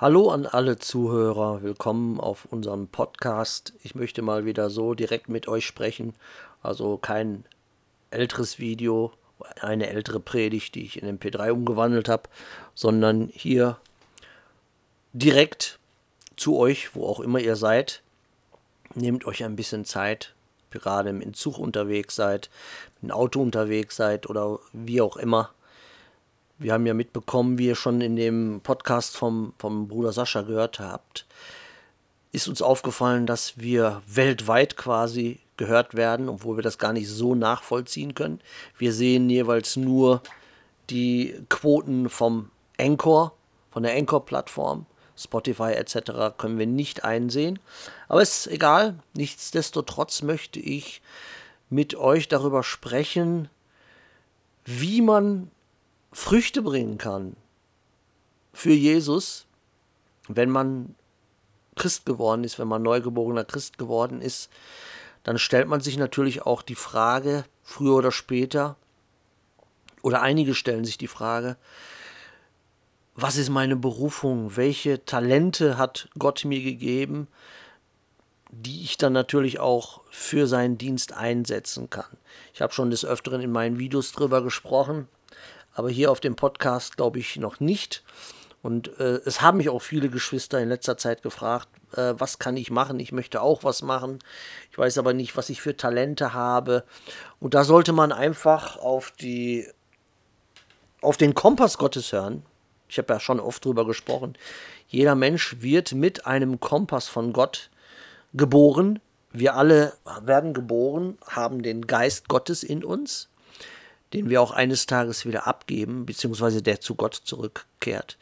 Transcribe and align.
Hallo 0.00 0.30
an 0.30 0.46
alle 0.46 0.78
Zuhörer, 0.78 1.60
willkommen 1.64 2.20
auf 2.20 2.44
unserem 2.52 2.86
Podcast. 2.86 3.72
Ich 3.82 3.96
möchte 3.96 4.22
mal 4.22 4.44
wieder 4.44 4.70
so 4.70 4.94
direkt 4.94 5.28
mit 5.28 5.48
euch 5.48 5.66
sprechen, 5.66 6.14
also 6.62 6.98
kein 6.98 7.44
älteres 8.12 8.60
Video, 8.60 9.10
eine 9.60 9.88
ältere 9.88 10.20
Predigt, 10.20 10.76
die 10.76 10.84
ich 10.84 11.02
in 11.02 11.18
MP3 11.18 11.50
umgewandelt 11.50 12.08
habe, 12.08 12.30
sondern 12.76 13.28
hier 13.32 13.76
direkt 15.14 15.80
zu 16.36 16.56
euch, 16.56 16.94
wo 16.94 17.04
auch 17.04 17.18
immer 17.18 17.40
ihr 17.40 17.56
seid. 17.56 18.04
Nehmt 18.94 19.26
euch 19.26 19.42
ein 19.42 19.56
bisschen 19.56 19.84
Zeit, 19.84 20.32
gerade 20.70 21.10
im 21.10 21.34
Zug 21.34 21.58
unterwegs 21.58 22.14
seid, 22.14 22.50
dem 23.02 23.10
Auto 23.10 23.42
unterwegs 23.42 23.96
seid 23.96 24.30
oder 24.30 24.60
wie 24.72 25.00
auch 25.00 25.16
immer 25.16 25.50
wir 26.58 26.72
haben 26.72 26.86
ja 26.86 26.94
mitbekommen, 26.94 27.58
wie 27.58 27.66
ihr 27.66 27.76
schon 27.76 28.00
in 28.00 28.16
dem 28.16 28.60
Podcast 28.62 29.16
vom, 29.16 29.52
vom 29.58 29.88
Bruder 29.88 30.12
Sascha 30.12 30.42
gehört 30.42 30.80
habt, 30.80 31.26
ist 32.32 32.48
uns 32.48 32.62
aufgefallen, 32.62 33.26
dass 33.26 33.58
wir 33.58 34.02
weltweit 34.06 34.76
quasi 34.76 35.40
gehört 35.56 35.94
werden, 35.94 36.28
obwohl 36.28 36.56
wir 36.56 36.62
das 36.62 36.78
gar 36.78 36.92
nicht 36.92 37.08
so 37.08 37.34
nachvollziehen 37.34 38.14
können. 38.14 38.40
Wir 38.76 38.92
sehen 38.92 39.30
jeweils 39.30 39.76
nur 39.76 40.22
die 40.90 41.34
Quoten 41.48 42.08
vom 42.08 42.50
Anchor, 42.78 43.32
von 43.70 43.82
der 43.82 43.96
Anchor-Plattform. 43.96 44.86
Spotify 45.16 45.72
etc. 45.72 46.36
können 46.38 46.58
wir 46.58 46.66
nicht 46.66 47.04
einsehen. 47.04 47.58
Aber 48.06 48.22
ist 48.22 48.46
egal. 48.46 49.00
Nichtsdestotrotz 49.14 50.22
möchte 50.22 50.60
ich 50.60 51.02
mit 51.70 51.96
euch 51.96 52.28
darüber 52.28 52.62
sprechen, 52.62 53.48
wie 54.64 55.02
man 55.02 55.50
Früchte 56.12 56.62
bringen 56.62 56.98
kann 56.98 57.36
für 58.52 58.72
Jesus, 58.72 59.46
wenn 60.28 60.50
man 60.50 60.94
Christ 61.76 62.06
geworden 62.06 62.44
ist, 62.44 62.58
wenn 62.58 62.68
man 62.68 62.82
neugeborener 62.82 63.44
Christ 63.44 63.78
geworden 63.78 64.20
ist, 64.20 64.50
dann 65.22 65.38
stellt 65.38 65.68
man 65.68 65.80
sich 65.80 65.96
natürlich 65.96 66.42
auch 66.42 66.62
die 66.62 66.74
Frage, 66.74 67.44
früher 67.62 67.96
oder 67.96 68.12
später, 68.12 68.76
oder 70.02 70.22
einige 70.22 70.54
stellen 70.54 70.84
sich 70.84 70.98
die 70.98 71.08
Frage, 71.08 71.56
was 73.14 73.36
ist 73.36 73.50
meine 73.50 73.76
Berufung? 73.76 74.56
Welche 74.56 75.04
Talente 75.04 75.76
hat 75.76 76.08
Gott 76.18 76.44
mir 76.44 76.62
gegeben, 76.62 77.26
die 78.50 78.82
ich 78.82 78.96
dann 78.96 79.12
natürlich 79.12 79.58
auch 79.58 80.02
für 80.10 80.46
seinen 80.46 80.78
Dienst 80.78 81.12
einsetzen 81.12 81.90
kann? 81.90 82.16
Ich 82.54 82.62
habe 82.62 82.72
schon 82.72 82.90
des 82.90 83.04
Öfteren 83.04 83.40
in 83.40 83.50
meinen 83.50 83.78
Videos 83.78 84.12
drüber 84.12 84.42
gesprochen 84.42 85.08
aber 85.78 85.90
hier 85.90 86.10
auf 86.10 86.18
dem 86.18 86.34
Podcast 86.34 86.96
glaube 86.96 87.20
ich 87.20 87.36
noch 87.36 87.60
nicht. 87.60 88.02
Und 88.62 88.98
äh, 88.98 89.20
es 89.24 89.40
haben 89.40 89.58
mich 89.58 89.68
auch 89.68 89.78
viele 89.78 90.08
Geschwister 90.08 90.60
in 90.60 90.68
letzter 90.68 90.98
Zeit 90.98 91.22
gefragt, 91.22 91.68
äh, 91.96 92.14
was 92.18 92.40
kann 92.40 92.56
ich 92.56 92.72
machen? 92.72 92.98
Ich 92.98 93.12
möchte 93.12 93.40
auch 93.40 93.62
was 93.62 93.82
machen. 93.82 94.18
Ich 94.72 94.78
weiß 94.78 94.98
aber 94.98 95.14
nicht, 95.14 95.36
was 95.36 95.50
ich 95.50 95.62
für 95.62 95.76
Talente 95.76 96.32
habe. 96.34 96.82
Und 97.38 97.54
da 97.54 97.62
sollte 97.62 97.92
man 97.92 98.10
einfach 98.10 98.76
auf 98.76 99.12
die 99.12 99.68
auf 101.00 101.16
den 101.16 101.34
Kompass 101.34 101.78
Gottes 101.78 102.10
hören. 102.10 102.42
Ich 102.88 102.98
habe 102.98 103.12
ja 103.12 103.20
schon 103.20 103.38
oft 103.38 103.64
drüber 103.64 103.86
gesprochen. 103.86 104.36
Jeder 104.88 105.14
Mensch 105.14 105.58
wird 105.60 105.92
mit 105.92 106.26
einem 106.26 106.58
Kompass 106.58 107.06
von 107.06 107.32
Gott 107.32 107.70
geboren. 108.34 108.98
Wir 109.30 109.54
alle 109.54 109.92
werden 110.22 110.54
geboren, 110.54 111.18
haben 111.28 111.62
den 111.62 111.86
Geist 111.86 112.26
Gottes 112.26 112.64
in 112.64 112.82
uns 112.82 113.28
den 114.12 114.30
wir 114.30 114.40
auch 114.40 114.52
eines 114.52 114.86
Tages 114.86 115.26
wieder 115.26 115.46
abgeben, 115.46 116.06
beziehungsweise 116.06 116.62
der 116.62 116.80
zu 116.80 116.94
Gott 116.94 117.14
zurückkehrt. 117.14 118.16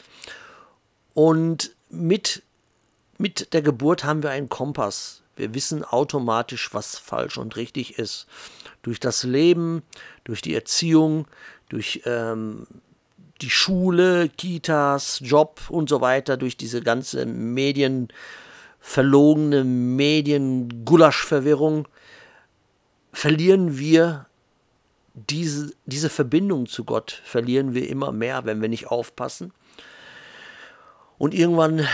Und 1.15 1.75
mit, 1.89 2.43
mit 3.19 3.53
der 3.53 3.63
Geburt 3.63 4.05
haben 4.05 4.23
wir 4.23 4.31
einen 4.31 4.49
Kompass. 4.49 5.23
Wir 5.37 5.55
wissen 5.55 5.85
automatisch, 5.85 6.75
was 6.75 6.99
falsch 6.99 7.39
und 7.39 7.57
richtig 7.57 7.99
ist. 7.99 8.27
Durch 8.83 9.01
das 9.01 9.23
Leben, 9.23 9.83
durch 10.25 10.43
die 10.43 10.55
Erziehung, 10.55 11.27
durch 11.69 12.03
ähm, 12.05 12.67
die 13.43 13.51
Schule, 13.51 14.31
Kitas, 14.31 15.21
Job 15.23 15.61
und 15.69 15.89
so 15.89 16.01
weiter, 16.01 16.37
durch 16.37 16.57
diese 16.57 16.81
ganze 16.81 17.27
Medien, 17.27 18.09
verlogene 18.81 19.63
Medien-Gulasch-Verwirrung, 19.65 21.87
verlieren 23.13 23.79
wir 23.79 24.26
diese, 25.17 25.73
diese 25.87 26.11
Verbindung 26.11 26.67
zu 26.67 26.85
Gott 26.85 27.23
verlieren 27.25 27.75
wir 27.75 27.89
immer 27.89 28.13
mehr, 28.13 28.45
wenn 28.45 28.61
wir 28.61 28.69
nicht 28.69 28.89
aufpassen. 28.89 29.53
Und 31.17 31.33
irgendwann 31.33 31.89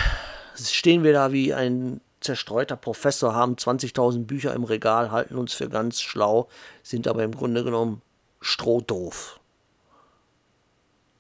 stehen 0.60 1.05
wir 1.05 1.12
da 1.12 1.33
wie 1.33 1.55
ein 1.55 2.00
zerstreuter 2.21 2.77
Professor, 2.77 3.34
haben 3.34 3.55
20.000 3.55 4.25
Bücher 4.25 4.55
im 4.55 4.65
Regal, 4.65 5.12
halten 5.12 5.37
uns 5.37 5.53
für 5.55 5.69
ganz 5.69 6.00
schlau, 6.00 6.49
sind 6.83 7.06
aber 7.06 7.22
im 7.22 7.33
Grunde 7.33 7.62
genommen 7.62 8.03
strohdoof. 8.41 9.39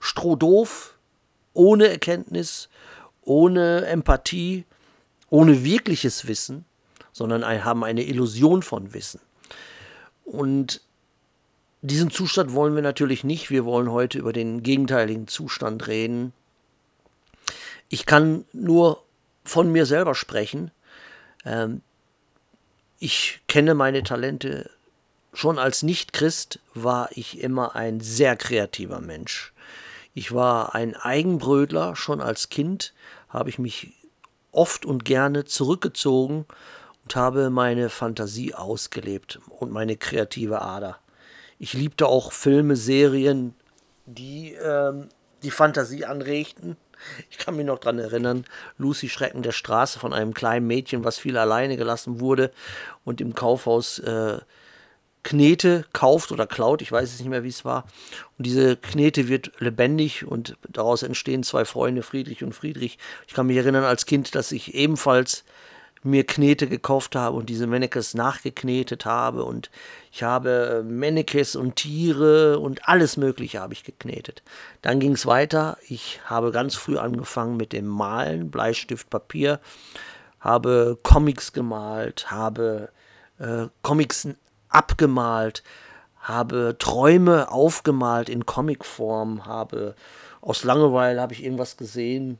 Strohdoof, 0.00 0.98
ohne 1.54 1.86
Erkenntnis, 1.88 2.68
ohne 3.22 3.86
Empathie, 3.86 4.64
ohne 5.30 5.62
wirkliches 5.64 6.26
Wissen, 6.26 6.64
sondern 7.12 7.44
haben 7.64 7.84
eine 7.84 8.02
Illusion 8.02 8.62
von 8.62 8.92
Wissen. 8.92 9.20
Und 10.24 10.82
diesen 11.82 12.10
Zustand 12.10 12.52
wollen 12.52 12.74
wir 12.76 12.82
natürlich 12.82 13.24
nicht. 13.24 13.50
Wir 13.50 13.64
wollen 13.64 13.90
heute 13.90 14.18
über 14.18 14.32
den 14.32 14.62
gegenteiligen 14.62 15.26
Zustand 15.26 15.88
reden. 15.88 16.32
Ich 17.88 18.06
kann 18.06 18.44
nur 18.52 19.02
von 19.44 19.70
mir 19.70 19.84
selber 19.84 20.14
sprechen. 20.14 20.70
Ähm, 21.44 21.82
ich 23.00 23.40
kenne 23.48 23.74
meine 23.74 24.04
Talente. 24.04 24.70
Schon 25.34 25.58
als 25.58 25.82
Nicht-Christ 25.82 26.60
war 26.72 27.08
ich 27.12 27.40
immer 27.40 27.74
ein 27.74 28.00
sehr 28.00 28.36
kreativer 28.36 29.00
Mensch. 29.00 29.52
Ich 30.14 30.32
war 30.32 30.76
ein 30.76 30.94
Eigenbrötler. 30.94 31.96
Schon 31.96 32.20
als 32.20 32.48
Kind 32.48 32.94
habe 33.28 33.50
ich 33.50 33.58
mich 33.58 33.92
oft 34.52 34.84
und 34.86 35.04
gerne 35.04 35.46
zurückgezogen 35.46 36.46
und 37.02 37.16
habe 37.16 37.50
meine 37.50 37.88
Fantasie 37.88 38.54
ausgelebt 38.54 39.40
und 39.48 39.72
meine 39.72 39.96
kreative 39.96 40.62
Ader. 40.62 41.01
Ich 41.62 41.74
liebte 41.74 42.08
auch 42.08 42.32
Filme, 42.32 42.74
Serien, 42.74 43.54
die 44.06 44.52
ähm, 44.54 45.10
die 45.44 45.52
Fantasie 45.52 46.04
anregten. 46.04 46.76
Ich 47.30 47.38
kann 47.38 47.54
mich 47.54 47.64
noch 47.64 47.78
daran 47.78 48.00
erinnern, 48.00 48.44
Lucy 48.78 49.08
Schrecken 49.08 49.44
der 49.44 49.52
Straße 49.52 50.00
von 50.00 50.12
einem 50.12 50.34
kleinen 50.34 50.66
Mädchen, 50.66 51.04
was 51.04 51.20
viel 51.20 51.36
alleine 51.36 51.76
gelassen 51.76 52.18
wurde 52.18 52.50
und 53.04 53.20
im 53.20 53.36
Kaufhaus 53.36 54.00
äh, 54.00 54.40
Knete 55.22 55.84
kauft 55.92 56.32
oder 56.32 56.48
klaut, 56.48 56.82
ich 56.82 56.90
weiß 56.90 57.14
es 57.14 57.20
nicht 57.20 57.28
mehr, 57.28 57.44
wie 57.44 57.48
es 57.48 57.64
war. 57.64 57.86
Und 58.38 58.46
diese 58.46 58.76
Knete 58.76 59.28
wird 59.28 59.52
lebendig 59.60 60.26
und 60.26 60.56
daraus 60.68 61.04
entstehen 61.04 61.44
zwei 61.44 61.64
Freunde, 61.64 62.02
Friedrich 62.02 62.42
und 62.42 62.56
Friedrich. 62.56 62.98
Ich 63.28 63.34
kann 63.34 63.46
mich 63.46 63.56
erinnern 63.56 63.84
als 63.84 64.06
Kind, 64.06 64.34
dass 64.34 64.50
ich 64.50 64.74
ebenfalls 64.74 65.44
mir 66.02 66.26
Knete 66.26 66.66
gekauft 66.66 67.14
habe 67.14 67.36
und 67.36 67.48
diese 67.48 67.66
Mannekes 67.66 68.14
nachgeknetet 68.14 69.04
habe 69.04 69.44
und 69.44 69.70
ich 70.10 70.22
habe 70.22 70.84
Mannekes 70.86 71.54
und 71.54 71.76
Tiere 71.76 72.58
und 72.58 72.88
alles 72.88 73.16
Mögliche 73.16 73.60
habe 73.60 73.72
ich 73.72 73.84
geknetet. 73.84 74.42
Dann 74.82 74.98
ging 74.98 75.12
es 75.12 75.26
weiter. 75.26 75.78
Ich 75.88 76.20
habe 76.24 76.50
ganz 76.50 76.74
früh 76.74 76.98
angefangen 76.98 77.56
mit 77.56 77.72
dem 77.72 77.86
Malen, 77.86 78.50
Bleistift, 78.50 79.10
Papier, 79.10 79.60
habe 80.40 80.98
Comics 81.02 81.52
gemalt, 81.52 82.30
habe 82.30 82.88
äh, 83.38 83.66
Comics 83.82 84.28
abgemalt, 84.68 85.62
habe 86.18 86.76
Träume 86.78 87.50
aufgemalt 87.50 88.28
in 88.28 88.44
Comicform, 88.44 89.46
habe 89.46 89.94
aus 90.40 90.64
Langeweile 90.64 91.20
habe 91.20 91.32
ich 91.32 91.44
irgendwas 91.44 91.76
gesehen, 91.76 92.38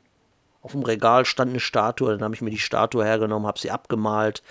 auf 0.63 0.71
dem 0.71 0.83
Regal 0.83 1.25
stand 1.25 1.51
eine 1.51 1.59
Statue, 1.59 2.11
dann 2.11 2.23
habe 2.23 2.33
ich 2.33 2.41
mir 2.41 2.49
die 2.49 2.57
Statue 2.57 3.03
hergenommen, 3.03 3.45
habe 3.45 3.59
sie 3.59 3.69
abgemalt. 3.69 4.41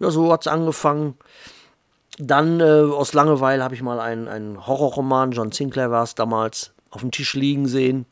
Ja, 0.00 0.10
so 0.10 0.30
hat 0.32 0.42
es 0.42 0.48
angefangen. 0.48 1.16
Dann 2.18 2.60
äh, 2.60 2.64
aus 2.64 3.14
Langeweile 3.14 3.62
habe 3.62 3.74
ich 3.74 3.82
mal 3.82 4.00
einen, 4.00 4.28
einen 4.28 4.66
Horrorroman, 4.66 5.30
John 5.30 5.52
Sinclair 5.52 5.90
war 5.90 6.02
es 6.02 6.16
damals, 6.16 6.72
auf 6.90 7.00
dem 7.00 7.12
Tisch 7.12 7.34
liegen 7.34 7.68
sehen. 7.68 8.06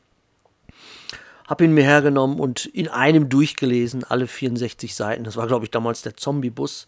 Habe 1.49 1.65
ihn 1.65 1.75
mir 1.75 1.83
hergenommen 1.83 2.39
und 2.39 2.67
in 2.67 2.89
einem 2.89 3.29
durchgelesen, 3.29 4.05
alle 4.05 4.29
64 4.29 4.95
Seiten. 4.95 5.25
Das 5.25 5.37
war, 5.37 5.49
glaube 5.49 5.65
ich, 5.65 5.73
damals 5.73 6.03
der 6.03 6.17
Zombie-Bus. 6.17 6.87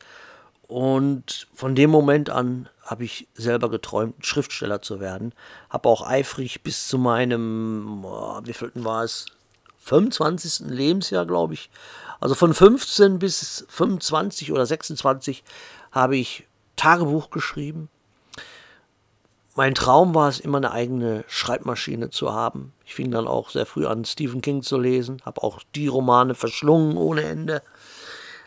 Und 0.69 1.49
von 1.53 1.75
dem 1.75 1.91
Moment 1.91 2.31
an 2.31 2.69
habe 2.85 3.05
ich 3.05 3.26
selber 3.35 3.69
geträumt, 3.69 4.25
Schriftsteller 4.25 4.81
zu 4.81 5.00
werden. 5.00 5.35
Habe 5.69 5.88
auch 5.88 6.06
eifrig 6.06 6.62
bis 6.62 6.87
zu 6.87 6.99
meinem, 6.99 8.05
oh, 8.05 8.41
wie 8.44 8.53
vielten 8.53 8.85
war 8.85 9.03
es, 9.03 9.26
25. 9.82 10.69
Lebensjahr, 10.69 11.26
glaube 11.26 11.55
ich. 11.55 11.70
Also 12.20 12.34
von 12.34 12.55
15 12.55 13.19
bis 13.19 13.67
25 13.69 14.52
oder 14.52 14.64
26 14.64 15.43
habe 15.90 16.17
ich 16.17 16.46
Tagebuch 16.76 17.31
geschrieben. 17.31 17.88
Mein 19.55 19.75
Traum 19.75 20.14
war 20.14 20.29
es 20.29 20.40
immer 20.40 20.58
eine 20.58 20.70
eigene 20.70 21.25
Schreibmaschine 21.29 22.08
zu 22.11 22.32
haben. 22.32 22.73
Ich 22.87 22.94
fing 22.94 23.11
dann 23.11 23.26
auch 23.26 23.50
sehr 23.50 23.67
früh 23.67 23.87
an, 23.87 24.05
Stephen 24.05 24.40
King 24.40 24.62
zu 24.62 24.79
lesen, 24.79 25.20
habe 25.26 25.43
auch 25.43 25.61
die 25.75 25.88
Romane 25.88 26.34
verschlungen 26.34 26.96
ohne 26.96 27.25
Ende. 27.25 27.62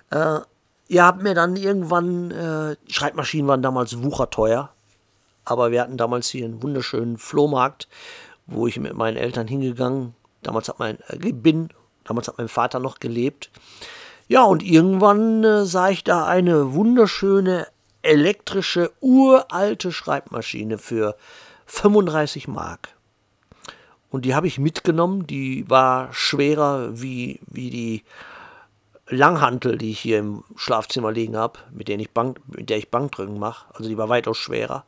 Äh, 0.10 0.40
ja, 0.88 1.06
hab 1.06 1.22
mir 1.22 1.36
dann 1.36 1.58
irgendwann, 1.58 2.32
äh, 2.32 2.76
Schreibmaschinen 2.90 3.48
waren 3.48 3.62
damals 3.62 4.02
wucherteuer, 4.02 4.72
aber 5.44 5.72
wir 5.72 5.82
hatten 5.82 5.98
damals 5.98 6.30
hier 6.30 6.46
einen 6.46 6.64
wunderschönen 6.64 7.18
Flohmarkt, 7.18 7.88
wo 8.48 8.66
ich 8.66 8.80
mit 8.80 8.96
meinen 8.96 9.18
Eltern 9.18 9.48
hingegangen, 9.48 10.16
damals 10.46 10.70
hat 10.70 10.80
mein, 10.80 10.98
äh, 11.08 11.32
bin, 11.32 11.70
damals 12.04 12.28
hat 12.28 12.38
mein 12.38 12.48
Vater 12.48 12.80
noch 12.80 13.00
gelebt. 13.00 13.52
Ja, 14.28 14.44
und 14.44 14.64
irgendwann 14.64 15.44
äh, 15.44 15.66
sah 15.66 15.90
ich 15.90 16.04
da 16.04 16.26
eine 16.26 16.74
wunderschöne 16.74 17.68
elektrische, 18.02 18.92
uralte 19.02 19.92
Schreibmaschine 19.92 20.78
für 20.78 21.16
35 21.66 22.48
Mark. 22.48 22.90
Und 24.10 24.26
die 24.26 24.36
habe 24.36 24.48
ich 24.48 24.60
mitgenommen, 24.60 25.28
die 25.28 25.70
war 25.70 26.14
schwerer 26.14 27.02
wie, 27.02 27.40
wie 27.48 27.70
die 27.70 28.04
Langhantel, 29.08 29.78
die 29.78 29.92
ich 29.92 30.00
hier 30.00 30.20
im 30.20 30.44
Schlafzimmer 30.56 31.12
liegen 31.12 31.36
habe, 31.36 31.60
mit, 31.72 31.90
ich 31.90 32.12
Bank, 32.12 32.40
mit 32.48 32.70
der 32.70 32.78
ich 32.78 32.90
Bankdrücken 32.90 33.38
mache. 33.38 33.66
Also 33.74 33.90
die 33.90 33.98
war 33.98 34.10
weitaus 34.10 34.38
schwerer. 34.38 34.86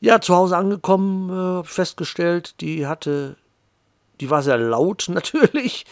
Ja, 0.00 0.20
zu 0.20 0.36
Hause 0.36 0.56
angekommen, 0.56 1.60
äh, 1.60 1.64
festgestellt, 1.64 2.60
die 2.60 2.86
hatte, 2.86 3.36
die 4.20 4.30
war 4.30 4.42
sehr 4.42 4.58
laut 4.58 5.06
natürlich 5.08 5.86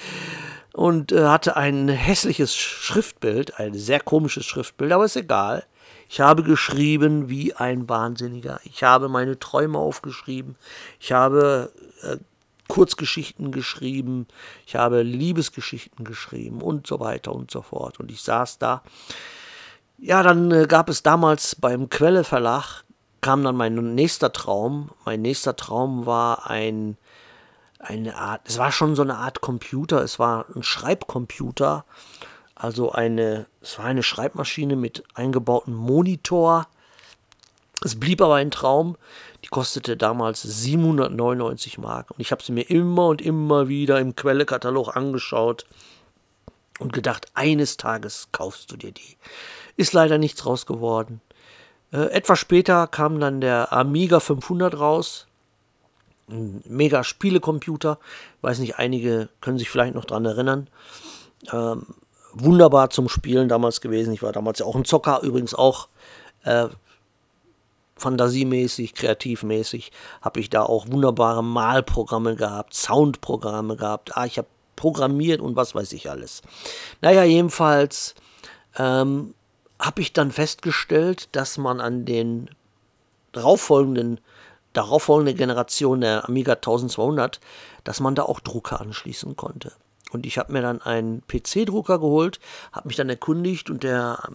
und 0.73 1.13
äh, 1.13 1.25
hatte 1.25 1.57
ein 1.57 1.89
hässliches 1.89 2.55
Schriftbild, 2.55 3.59
ein 3.59 3.75
sehr 3.75 4.01
komisches 4.01 4.45
Schriftbild, 4.45 4.93
aber 4.93 5.05
ist 5.05 5.17
egal. 5.17 5.65
Ich 6.09 6.21
habe 6.21 6.43
geschrieben 6.43 7.29
wie 7.29 7.55
ein 7.55 7.89
Wahnsinniger. 7.89 8.61
Ich 8.65 8.85
habe 8.85 9.09
meine 9.09 9.39
Träume 9.39 9.79
aufgeschrieben. 9.79 10.57
Ich 11.01 11.13
habe 11.13 11.73
äh, 12.03 12.17
Kurzgeschichten 12.69 13.53
geschrieben. 13.53 14.27
Ich 14.67 14.77
habe 14.77 15.03
Liebesgeschichten 15.03 16.05
geschrieben 16.05 16.61
und 16.63 16.87
so 16.87 17.01
weiter 17.01 17.33
und 17.33 17.51
so 17.51 17.63
fort. 17.63 17.99
Und 17.99 18.11
ich 18.11 18.23
saß 18.23 18.59
da. 18.59 18.83
Ja, 19.99 20.23
dann 20.23 20.51
äh, 20.51 20.67
gab 20.67 20.89
es 20.89 21.03
damals 21.03 21.57
beim 21.57 21.89
Quelle 21.89 22.23
Verlag, 22.23 22.85
kam 23.21 23.43
dann 23.43 23.57
mein 23.57 23.75
nächster 23.95 24.33
Traum. 24.33 24.91
Mein 25.05 25.23
nächster 25.23 25.57
Traum 25.57 26.07
war 26.07 26.51
ein, 26.51 26.97
eine 27.87 28.17
Art, 28.17 28.43
es 28.45 28.59
war 28.59 28.73
schon 28.73 28.97
so 28.97 29.03
eine 29.03 29.17
Art 29.17 29.41
Computer, 29.41 30.03
es 30.03 30.19
war 30.19 30.47
ein 30.55 30.63
Schreibcomputer 30.63 31.85
also 32.57 32.91
eine, 32.91 33.47
es 33.61 33.79
war 33.79 33.85
eine 33.85 34.03
Schreibmaschine 34.03 34.77
mit 34.77 35.05
eingebautem 35.15 35.75
Monitor. 35.75 36.67
Es 37.85 38.01
blieb 38.01 38.23
aber 38.23 38.37
ein 38.37 38.51
Traum. 38.51 38.97
Die 39.45 39.49
kostete 39.49 39.99
damals 39.99 40.41
799 40.41 41.77
Mark. 41.77 42.11
Und 42.11 42.21
ich 42.21 42.33
habe 42.33 42.43
sie 42.43 42.53
mir 42.53 42.69
immer 42.71 43.09
und 43.09 43.21
immer 43.21 43.69
wieder 43.69 44.01
im 44.01 44.17
Quellekatalog 44.17 44.97
angeschaut 44.97 45.67
und 46.79 46.95
gedacht, 46.95 47.27
eines 47.35 47.77
Tages 47.77 48.29
kaufst 48.33 48.73
du 48.73 48.79
dir 48.79 48.93
die. 48.93 49.19
Ist 49.77 49.93
leider 49.93 50.17
nichts 50.17 50.47
raus 50.47 50.65
geworden. 50.65 51.21
Äh, 51.93 52.07
etwas 52.07 52.39
später 52.39 52.87
kam 52.87 53.21
dann 53.21 53.43
der 53.43 53.71
Amiga 53.71 54.19
500 54.19 54.79
raus. 54.79 55.26
Ein 56.29 56.63
mega 56.67 57.05
Spielecomputer. 57.05 57.99
Weiß 58.41 58.59
nicht, 58.59 58.79
einige 58.79 59.29
können 59.41 59.59
sich 59.59 59.71
vielleicht 59.71 59.95
noch 59.95 60.05
dran 60.05 60.25
erinnern. 60.25 60.69
Ähm, 61.53 61.87
wunderbar 62.33 62.91
zum 62.91 63.09
Spielen 63.09 63.49
damals 63.49 63.81
gewesen. 63.81 64.13
Ich 64.13 64.23
war 64.23 64.33
damals 64.33 64.59
ja 64.59 64.67
auch 64.67 64.77
ein 64.77 64.85
Zocker, 64.85 65.21
übrigens 65.23 65.55
auch 65.55 65.89
äh, 66.45 66.69
fantasiemäßig, 67.97 68.95
kreativmäßig, 68.95 69.91
habe 70.21 70.41
ich 70.41 70.51
da 70.51 70.63
auch 70.63 70.87
wunderbare 70.89 71.43
Malprogramme 71.43 72.37
gehabt, 72.37 72.75
Soundprogramme 72.75 73.77
gehabt. 73.77 74.17
Ah, 74.17 74.27
ich 74.27 74.39
habe 74.39 74.49
programmiert 74.77 75.41
und 75.41 75.57
was 75.57 75.75
weiß 75.75 75.93
ich 75.93 76.11
alles. 76.11 76.43
Naja, 77.01 77.25
jedenfalls 77.25 78.15
ähm, 78.77 79.35
habe 79.79 80.03
ich 80.03 80.13
dann 80.13 80.31
festgestellt, 80.31 81.29
dass 81.33 81.57
man 81.57 81.81
an 81.81 82.05
den 82.05 82.51
darauffolgenden 83.33 84.21
darauffolgende 84.77 85.35
Generation 85.35 86.01
der 86.01 86.29
Amiga 86.29 86.55
1200, 86.55 87.41
dass 87.85 88.01
man 88.01 88.15
da 88.15 88.23
auch 88.23 88.41
Drucker 88.41 88.81
anschließen 88.81 89.37
konnte. 89.37 89.73
Und 90.13 90.25
ich 90.25 90.39
habe 90.39 90.53
mir 90.53 90.63
dann 90.63 90.81
einen 90.83 91.23
PC-Drucker 91.27 91.99
geholt, 91.99 92.39
habe 92.73 92.89
mich 92.89 92.97
dann 92.97 93.09
erkundigt 93.09 93.71
und 93.71 93.83
der, 93.83 94.29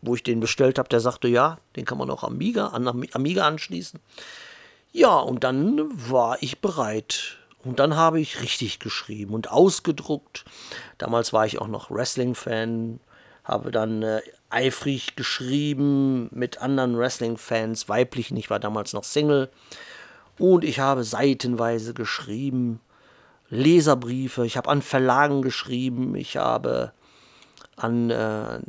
wo 0.00 0.14
ich 0.14 0.22
den 0.22 0.40
bestellt 0.40 0.78
habe, 0.78 0.88
der 0.88 1.00
sagte, 1.00 1.28
ja, 1.28 1.58
den 1.76 1.84
kann 1.84 1.98
man 1.98 2.10
auch 2.10 2.24
Amiga, 2.24 2.68
an 2.68 2.88
Amiga 3.12 3.46
anschließen. 3.46 4.00
Ja, 4.92 5.18
und 5.18 5.44
dann 5.44 5.90
war 6.10 6.42
ich 6.42 6.60
bereit. 6.60 7.36
Und 7.62 7.78
dann 7.78 7.96
habe 7.96 8.20
ich 8.20 8.40
richtig 8.40 8.78
geschrieben 8.78 9.34
und 9.34 9.50
ausgedruckt. 9.50 10.46
Damals 10.96 11.32
war 11.32 11.44
ich 11.44 11.60
auch 11.60 11.68
noch 11.68 11.90
Wrestling-Fan, 11.90 13.00
habe 13.44 13.70
dann 13.70 14.02
äh, 14.02 14.20
eifrig 14.48 15.16
geschrieben 15.16 16.28
mit 16.32 16.58
anderen 16.58 16.98
Wrestling-Fans, 16.98 17.88
weiblichen, 17.88 18.36
ich 18.36 18.50
war 18.50 18.58
damals 18.58 18.92
noch 18.92 19.04
Single. 19.04 19.50
Und 20.38 20.64
ich 20.64 20.80
habe 20.80 21.04
seitenweise 21.04 21.94
geschrieben 21.94 22.80
Leserbriefe, 23.50 24.46
ich 24.46 24.56
habe 24.56 24.70
an 24.70 24.80
Verlagen 24.80 25.42
geschrieben, 25.42 26.14
ich 26.14 26.36
habe 26.36 26.92
an 27.76 28.10
äh, 28.10 28.60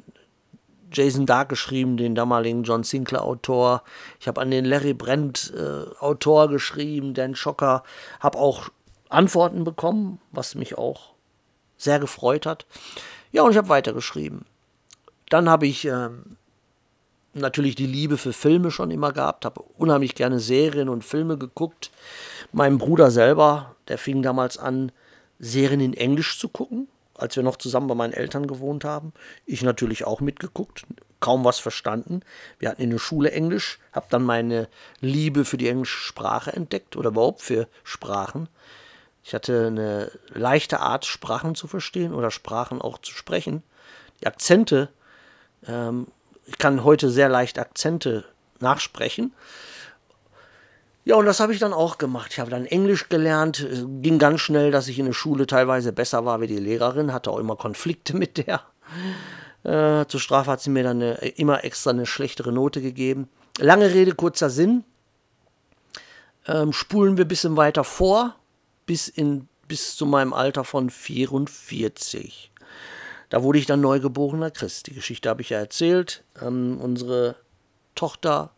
Jason 0.91 1.25
Dark 1.25 1.49
geschrieben, 1.49 1.97
den 1.97 2.15
damaligen 2.15 2.63
John 2.63 2.83
Sinclair 2.83 3.23
Autor. 3.23 3.83
Ich 4.19 4.27
habe 4.27 4.41
an 4.41 4.51
den 4.51 4.65
Larry 4.65 4.93
Brent 4.93 5.53
äh, 5.55 5.85
Autor 5.99 6.49
geschrieben, 6.49 7.13
Dan 7.13 7.35
Schocker. 7.35 7.83
Habe 8.19 8.37
auch 8.37 8.69
Antworten 9.09 9.63
bekommen, 9.63 10.19
was 10.31 10.55
mich 10.55 10.77
auch 10.77 11.13
sehr 11.77 11.99
gefreut 11.99 12.45
hat. 12.45 12.65
Ja, 13.31 13.43
und 13.43 13.51
ich 13.51 13.57
habe 13.57 13.69
weitergeschrieben. 13.69 14.45
Dann 15.31 15.47
habe 15.49 15.65
ich 15.65 15.87
äh, 15.87 16.09
natürlich 17.33 17.75
die 17.75 17.87
Liebe 17.87 18.17
für 18.17 18.33
Filme 18.33 18.69
schon 18.69 18.91
immer 18.91 19.13
gehabt, 19.13 19.45
habe 19.45 19.63
unheimlich 19.77 20.13
gerne 20.13 20.41
Serien 20.41 20.89
und 20.89 21.05
Filme 21.05 21.37
geguckt. 21.37 21.89
Mein 22.51 22.77
Bruder 22.77 23.11
selber, 23.11 23.77
der 23.87 23.97
fing 23.97 24.21
damals 24.21 24.57
an, 24.57 24.91
Serien 25.39 25.79
in 25.79 25.93
Englisch 25.93 26.37
zu 26.37 26.49
gucken, 26.49 26.89
als 27.15 27.37
wir 27.37 27.43
noch 27.43 27.55
zusammen 27.55 27.87
bei 27.87 27.95
meinen 27.95 28.11
Eltern 28.11 28.45
gewohnt 28.45 28.83
haben. 28.83 29.13
Ich 29.45 29.63
natürlich 29.63 30.03
auch 30.03 30.19
mitgeguckt, 30.19 30.85
kaum 31.21 31.45
was 31.45 31.59
verstanden. 31.59 32.23
Wir 32.59 32.67
hatten 32.67 32.81
in 32.81 32.89
der 32.89 32.99
Schule 32.99 33.31
Englisch, 33.31 33.79
habe 33.93 34.07
dann 34.09 34.23
meine 34.23 34.67
Liebe 34.99 35.45
für 35.45 35.57
die 35.57 35.69
englische 35.69 35.99
Sprache 35.99 36.51
entdeckt 36.51 36.97
oder 36.97 37.07
überhaupt 37.07 37.41
für 37.41 37.69
Sprachen. 37.85 38.49
Ich 39.23 39.33
hatte 39.33 39.67
eine 39.67 40.11
leichte 40.33 40.81
Art, 40.81 41.05
Sprachen 41.05 41.55
zu 41.55 41.67
verstehen 41.67 42.13
oder 42.13 42.31
Sprachen 42.31 42.81
auch 42.81 42.97
zu 42.97 43.13
sprechen. 43.13 43.63
Die 44.19 44.27
Akzente, 44.27 44.89
ähm, 45.67 46.07
ich 46.45 46.57
kann 46.57 46.83
heute 46.83 47.09
sehr 47.09 47.29
leicht 47.29 47.59
Akzente 47.59 48.25
nachsprechen. 48.59 49.33
Ja, 51.03 51.15
und 51.15 51.25
das 51.25 51.39
habe 51.39 51.53
ich 51.53 51.59
dann 51.59 51.73
auch 51.73 51.97
gemacht. 51.97 52.31
Ich 52.33 52.39
habe 52.39 52.51
dann 52.51 52.65
Englisch 52.65 53.09
gelernt. 53.09 53.67
Ging 54.01 54.19
ganz 54.19 54.41
schnell, 54.41 54.69
dass 54.71 54.87
ich 54.87 54.99
in 54.99 55.07
der 55.07 55.13
Schule 55.13 55.47
teilweise 55.47 55.91
besser 55.93 56.25
war 56.25 56.41
wie 56.41 56.47
die 56.47 56.59
Lehrerin. 56.59 57.11
Hatte 57.11 57.31
auch 57.31 57.39
immer 57.39 57.55
Konflikte 57.55 58.15
mit 58.17 58.37
der. 58.37 58.61
Äh, 59.63 60.05
zur 60.07 60.19
Strafe 60.19 60.51
hat 60.51 60.61
sie 60.61 60.69
mir 60.69 60.83
dann 60.83 61.01
eine, 61.01 61.13
immer 61.13 61.63
extra 61.63 61.89
eine 61.89 62.05
schlechtere 62.05 62.51
Note 62.51 62.81
gegeben. 62.81 63.29
Lange 63.57 63.93
Rede, 63.93 64.13
kurzer 64.13 64.49
Sinn. 64.49 64.83
Ähm, 66.47 66.73
spulen 66.73 67.17
wir 67.17 67.25
ein 67.25 67.29
bisschen 67.29 67.57
weiter 67.57 67.83
vor, 67.83 68.35
bis, 68.85 69.07
in, 69.07 69.47
bis 69.67 69.95
zu 69.95 70.05
meinem 70.05 70.33
Alter 70.33 70.63
von 70.63 70.89
44. 70.89 72.50
Da 73.31 73.43
wurde 73.43 73.59
ich 73.59 73.65
dann 73.65 73.79
neugeborener 73.79 74.51
Christ. 74.51 74.87
Die 74.87 74.93
Geschichte 74.93 75.29
habe 75.29 75.41
ich 75.41 75.49
ja 75.49 75.57
erzählt. 75.57 76.23
Ähm, 76.41 76.77
unsere 76.81 77.37
Tochter 77.95 78.51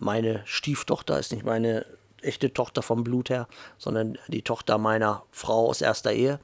meine 0.00 0.42
Stieftochter 0.44 1.20
ist 1.20 1.32
nicht 1.32 1.44
meine 1.44 1.86
echte 2.20 2.52
Tochter 2.52 2.82
vom 2.82 3.04
Blut 3.04 3.30
her, 3.30 3.46
sondern 3.78 4.18
die 4.26 4.42
Tochter 4.42 4.76
meiner 4.76 5.22
Frau 5.30 5.68
aus 5.68 5.82
erster 5.82 6.12
Ehe. 6.12 6.40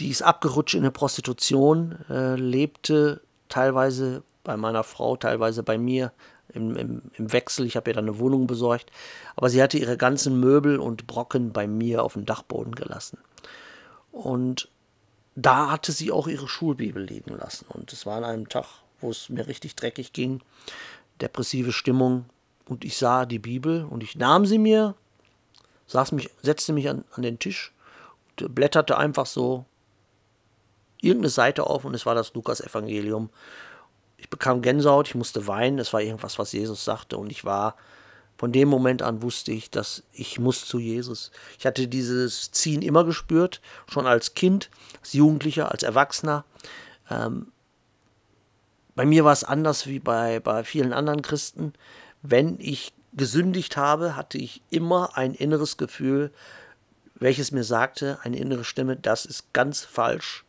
Die 0.00 0.08
ist 0.08 0.22
abgerutscht 0.22 0.74
in 0.74 0.80
eine 0.80 0.90
Prostitution, 0.90 2.04
äh, 2.10 2.34
lebte 2.34 3.20
teilweise 3.48 4.24
bei 4.42 4.56
meiner 4.56 4.82
Frau, 4.82 5.16
teilweise 5.16 5.62
bei 5.62 5.78
mir 5.78 6.12
im, 6.48 6.74
im, 6.74 7.02
im 7.14 7.32
Wechsel. 7.32 7.66
Ich 7.66 7.76
habe 7.76 7.90
ihr 7.90 7.94
dann 7.94 8.08
eine 8.08 8.18
Wohnung 8.18 8.48
besorgt. 8.48 8.90
Aber 9.36 9.48
sie 9.48 9.62
hatte 9.62 9.78
ihre 9.78 9.96
ganzen 9.96 10.40
Möbel 10.40 10.80
und 10.80 11.06
Brocken 11.06 11.52
bei 11.52 11.68
mir 11.68 12.02
auf 12.02 12.14
dem 12.14 12.24
Dachboden 12.24 12.74
gelassen. 12.74 13.18
Und 14.10 14.68
da 15.40 15.70
hatte 15.70 15.92
sie 15.92 16.10
auch 16.10 16.26
ihre 16.26 16.48
Schulbibel 16.48 17.02
liegen 17.02 17.36
lassen. 17.36 17.66
Und 17.68 17.92
es 17.92 18.06
war 18.06 18.16
an 18.16 18.24
einem 18.24 18.48
Tag, 18.48 18.66
wo 19.00 19.10
es 19.10 19.28
mir 19.28 19.46
richtig 19.46 19.76
dreckig 19.76 20.12
ging 20.12 20.40
depressive 21.20 21.72
Stimmung 21.72 22.26
und 22.66 22.84
ich 22.84 22.96
sah 22.96 23.26
die 23.26 23.38
Bibel 23.38 23.84
und 23.84 24.02
ich 24.02 24.16
nahm 24.16 24.46
sie 24.46 24.58
mir, 24.58 24.94
saß 25.86 26.12
mich, 26.12 26.30
setzte 26.42 26.72
mich 26.72 26.88
an, 26.88 27.04
an 27.12 27.22
den 27.22 27.38
Tisch, 27.38 27.72
und 28.40 28.54
blätterte 28.54 28.96
einfach 28.96 29.26
so 29.26 29.64
irgendeine 31.00 31.30
Seite 31.30 31.66
auf 31.66 31.84
und 31.84 31.94
es 31.94 32.06
war 32.06 32.14
das 32.14 32.34
Lukas-Evangelium. 32.34 33.30
Ich 34.16 34.28
bekam 34.28 34.62
Gänsehaut, 34.62 35.08
ich 35.08 35.14
musste 35.14 35.46
weinen, 35.46 35.78
es 35.78 35.92
war 35.92 36.02
irgendwas, 36.02 36.38
was 36.38 36.52
Jesus 36.52 36.84
sagte 36.84 37.16
und 37.18 37.30
ich 37.30 37.44
war 37.44 37.76
von 38.38 38.52
dem 38.52 38.68
Moment 38.68 39.02
an 39.02 39.20
wusste 39.20 39.50
ich, 39.50 39.68
dass 39.68 40.04
ich 40.12 40.38
muss 40.38 40.64
zu 40.64 40.78
Jesus. 40.78 41.32
Ich 41.58 41.66
hatte 41.66 41.88
dieses 41.88 42.52
Ziehen 42.52 42.82
immer 42.82 43.04
gespürt, 43.04 43.60
schon 43.90 44.06
als 44.06 44.34
Kind, 44.34 44.70
als 45.00 45.12
Jugendlicher, 45.12 45.72
als 45.72 45.82
Erwachsener. 45.82 46.44
Ähm, 47.10 47.50
bei 48.94 49.04
mir 49.04 49.24
war 49.24 49.32
es 49.32 49.42
anders 49.42 49.88
wie 49.88 49.98
bei, 49.98 50.38
bei 50.38 50.62
vielen 50.62 50.92
anderen 50.92 51.22
Christen. 51.22 51.72
Wenn 52.22 52.60
ich 52.60 52.94
gesündigt 53.12 53.76
habe, 53.76 54.14
hatte 54.14 54.38
ich 54.38 54.62
immer 54.70 55.16
ein 55.16 55.34
inneres 55.34 55.76
Gefühl, 55.76 56.30
welches 57.16 57.50
mir 57.50 57.64
sagte, 57.64 58.20
eine 58.22 58.38
innere 58.38 58.62
Stimme, 58.62 58.94
das 58.94 59.26
ist 59.26 59.52
ganz 59.52 59.84
falsch, 59.84 60.44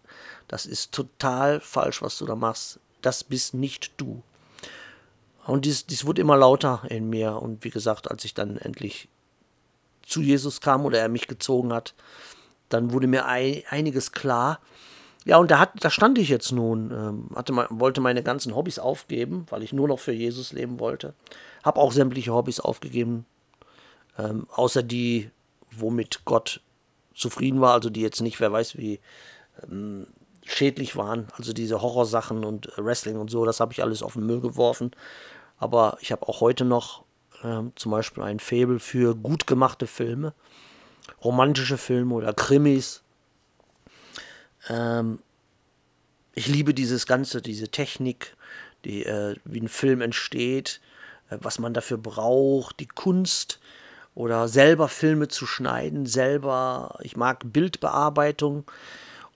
das 0.47 0.67
ist 0.67 0.91
total 0.91 1.59
falsch, 1.59 2.03
was 2.03 2.19
du 2.19 2.27
da 2.27 2.35
machst, 2.35 2.79
das 3.01 3.23
bist 3.23 3.55
nicht 3.55 3.93
du. 3.97 4.21
Und 5.45 5.65
dies, 5.65 5.85
dies 5.85 6.05
wurde 6.05 6.21
immer 6.21 6.37
lauter 6.37 6.83
in 6.89 7.09
mir. 7.09 7.41
Und 7.41 7.63
wie 7.63 7.69
gesagt, 7.69 8.09
als 8.09 8.23
ich 8.25 8.33
dann 8.33 8.57
endlich 8.57 9.09
zu 10.03 10.21
Jesus 10.21 10.61
kam 10.61 10.85
oder 10.85 10.99
er 10.99 11.09
mich 11.09 11.27
gezogen 11.27 11.73
hat, 11.73 11.93
dann 12.69 12.91
wurde 12.91 13.07
mir 13.07 13.25
ein, 13.25 13.63
einiges 13.69 14.11
klar. 14.11 14.59
Ja, 15.25 15.37
und 15.37 15.51
da, 15.51 15.59
hat, 15.59 15.71
da 15.79 15.89
stand 15.89 16.17
ich 16.17 16.29
jetzt 16.29 16.51
nun, 16.51 16.91
ähm, 16.91 17.29
hatte, 17.35 17.53
wollte 17.69 18.01
meine 18.01 18.23
ganzen 18.23 18.55
Hobbys 18.55 18.79
aufgeben, 18.79 19.45
weil 19.49 19.63
ich 19.63 19.73
nur 19.73 19.87
noch 19.87 19.99
für 19.99 20.13
Jesus 20.13 20.53
leben 20.53 20.79
wollte. 20.79 21.13
Habe 21.63 21.79
auch 21.79 21.91
sämtliche 21.91 22.33
Hobbys 22.33 22.59
aufgegeben, 22.59 23.25
ähm, 24.17 24.47
außer 24.51 24.81
die, 24.81 25.29
womit 25.71 26.21
Gott 26.25 26.61
zufrieden 27.13 27.59
war, 27.59 27.73
also 27.73 27.89
die 27.89 28.01
jetzt 28.01 28.21
nicht, 28.21 28.39
wer 28.39 28.51
weiß 28.51 28.77
wie 28.77 28.99
ähm, 29.69 30.07
schädlich 30.49 30.95
waren, 30.95 31.27
also 31.37 31.53
diese 31.53 31.81
Horrorsachen 31.81 32.43
und 32.43 32.71
Wrestling 32.77 33.17
und 33.17 33.29
so, 33.29 33.45
das 33.45 33.59
habe 33.59 33.71
ich 33.71 33.83
alles 33.83 34.01
auf 34.01 34.13
den 34.13 34.25
Müll 34.25 34.41
geworfen. 34.41 34.91
Aber 35.57 35.97
ich 36.01 36.11
habe 36.11 36.27
auch 36.27 36.41
heute 36.41 36.65
noch 36.65 37.03
ähm, 37.43 37.71
zum 37.75 37.91
Beispiel 37.91 38.23
ein 38.23 38.39
Faible 38.39 38.79
für 38.79 39.15
gut 39.15 39.45
gemachte 39.45 39.87
Filme, 39.87 40.33
romantische 41.23 41.77
Filme 41.77 42.15
oder 42.15 42.33
Krimis. 42.33 43.03
Ähm, 44.69 45.19
ich 46.33 46.47
liebe 46.47 46.73
dieses 46.73 47.05
Ganze, 47.05 47.41
diese 47.41 47.69
Technik, 47.69 48.35
die, 48.85 49.05
äh, 49.05 49.35
wie 49.45 49.61
ein 49.61 49.67
Film 49.67 50.01
entsteht, 50.01 50.81
äh, 51.29 51.37
was 51.41 51.59
man 51.59 51.73
dafür 51.73 51.97
braucht, 51.97 52.79
die 52.79 52.87
Kunst 52.87 53.59
oder 54.15 54.47
selber 54.47 54.87
Filme 54.87 55.27
zu 55.27 55.45
schneiden, 55.45 56.05
selber, 56.05 56.97
ich 57.03 57.15
mag 57.15 57.41
Bildbearbeitung 57.45 58.65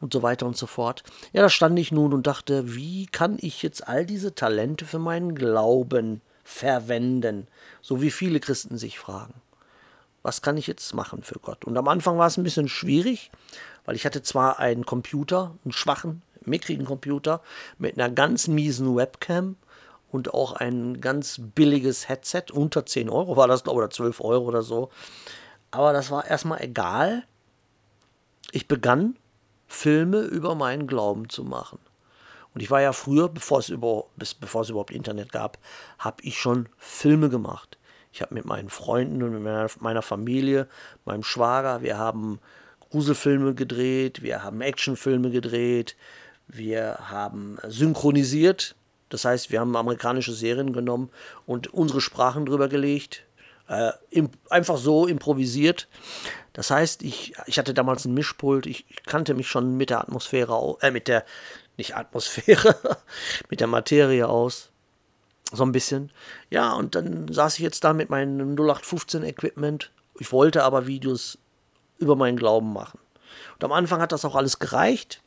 und 0.03 0.12
so 0.12 0.22
weiter 0.22 0.45
und 0.45 0.57
so 0.57 0.67
fort. 0.67 1.01
Ja, 1.31 1.41
da 1.41 1.50
stand 1.50 1.79
ich 1.79 1.91
nun 1.91 2.13
und 2.13 2.27
dachte, 2.27 2.75
wie 2.75 3.05
kann 3.07 3.38
ich 3.39 3.63
jetzt 3.63 3.88
all 3.88 4.05
diese 4.05 4.36
Talente 4.36 4.86
für 4.86 5.00
meinen 5.00 5.33
Glauben 5.33 6.22
verwenden? 6.43 7.48
So 7.81 8.01
wie 8.01 8.12
viele 8.12 8.41
Christen 8.41 8.77
sich 8.77 9.00
fragen. 9.00 9.33
Was 10.22 10.41
kann 10.41 10.57
ich 10.57 10.67
jetzt 10.67 10.93
machen 10.93 11.24
für 11.24 11.39
Gott? 11.39 11.63
Und 11.63 11.77
am 11.77 11.88
Anfang 11.88 12.17
war 12.17 12.27
es 12.27 12.38
ein 12.38 12.43
bisschen 12.43 12.67
schwierig, 12.67 13.31
weil 13.86 13.95
ich 13.95 14.05
hatte 14.05 14.22
zwar 14.22 14.60
einen 14.60 14.86
Computer, 14.86 15.55
einen 15.63 15.72
schwachen, 15.72 16.22
mickrigen 16.45 16.86
Computer 16.86 17.41
mit 17.77 17.98
einer 17.98 18.13
ganz 18.13 18.50
miesen 18.50 18.98
Webcam 18.98 19.55
und 20.12 20.33
auch 20.33 20.51
ein 20.51 21.00
ganz 21.00 21.39
billiges 21.55 22.10
Headset, 22.10 22.51
unter 22.51 22.86
10 22.86 23.10
Euro 23.10 23.38
war 23.38 23.48
das, 23.48 23.63
glaube 23.63 23.79
ich, 23.79 23.86
oder 23.86 23.89
12 23.89 24.19
Euro 24.19 24.45
oder 24.45 24.63
so. 24.63 24.89
Aber 25.72 25.93
das 25.93 26.12
war 26.12 26.27
erstmal 26.27 26.62
egal. 26.62 27.24
Ich 28.51 28.67
begann, 28.67 29.15
Filme 29.74 30.22
über 30.22 30.56
meinen 30.56 30.88
Glauben 30.88 31.30
zu 31.30 31.44
machen. 31.44 31.80
Und 32.53 32.62
ich 32.62 32.70
war 32.70 32.82
ja 32.82 32.94
früher, 32.94 33.27
bevor 33.27 33.60
es, 33.60 33.70
über, 33.70 34.06
bis, 34.15 34.36
bevor 34.36 34.62
es 34.62 34.70
überhaupt 34.70 34.92
Internet 34.92 35.32
gab, 35.32 35.58
habe 35.98 36.18
ich 36.22 36.38
schon 36.38 36.70
Filme 36.77 37.30
gemacht. 37.30 37.77
Ich 38.12 38.22
habe 38.22 38.36
mit 38.36 38.46
meinen 38.46 38.70
Freunden 38.70 39.24
und 39.24 39.34
mit 39.34 39.42
meiner, 39.42 39.68
meiner 39.80 40.03
Familie, 40.03 40.68
meinem 41.06 41.24
Schwager, 41.24 41.82
wir 41.82 41.98
haben 41.98 42.39
Gruselfilme 42.92 43.56
gedreht, 43.56 44.22
wir 44.22 44.44
haben 44.44 44.62
Actionfilme 44.62 45.32
gedreht, 45.32 45.96
wir 46.48 47.00
haben 47.10 47.58
synchronisiert. 47.68 48.75
Das 49.10 49.25
heißt, 49.25 49.51
wir 49.51 49.60
haben 49.60 49.75
amerikanische 49.75 50.34
Serien 50.34 50.72
genommen 50.74 51.10
und 51.48 51.74
unsere 51.74 52.01
Sprachen 52.01 52.46
drüber 52.46 52.68
gelegt. 52.68 53.24
Äh, 53.67 53.91
im, 54.10 54.29
einfach 54.50 54.77
so 54.77 55.08
improvisiert. 55.08 55.88
Das 56.51 56.70
heißt, 56.70 57.01
ich, 57.01 57.34
ich 57.46 57.58
hatte 57.58 57.74
damals 57.74 58.05
ein 58.05 58.13
Mischpult, 58.13 58.65
ich, 58.65 58.86
kannte 59.05 59.34
mich 59.34 59.48
schon 59.48 59.77
mit 59.77 59.89
der 59.89 60.01
Atmosphäre, 60.01 60.77
äh, 60.82 60.91
mit 60.91 61.08
der, 61.08 61.25
nicht 61.77 61.96
Atmosphäre, 61.96 62.75
mit 63.50 63.60
der 63.60 63.67
Materie 63.67 64.27
aus. 64.27 64.70
So 65.51 65.63
ein 65.63 65.72
bisschen. 65.72 66.12
Ja, 66.50 66.74
und 66.74 66.96
dann 66.96 67.32
saß 67.32 67.55
ich 67.55 67.60
jetzt 67.60 67.84
da 67.84 67.93
mit 67.93 68.10
meinem 68.10 68.55
0815-Equipment. 68.55 69.91
Ich 70.20 70.32
wollte 70.32 70.63
aber 70.63 70.88
Videos 70.88 71.38
über 72.00 72.15
meinen 72.15 72.38
Glauben 72.38 72.74
machen. 72.74 73.00
Und 73.55 73.63
am 73.63 73.72
Anfang 73.72 74.01
hat 74.01 74.12
das 74.12 74.25
auch 74.25 74.36
alles 74.36 74.60
gereicht. 74.60 75.22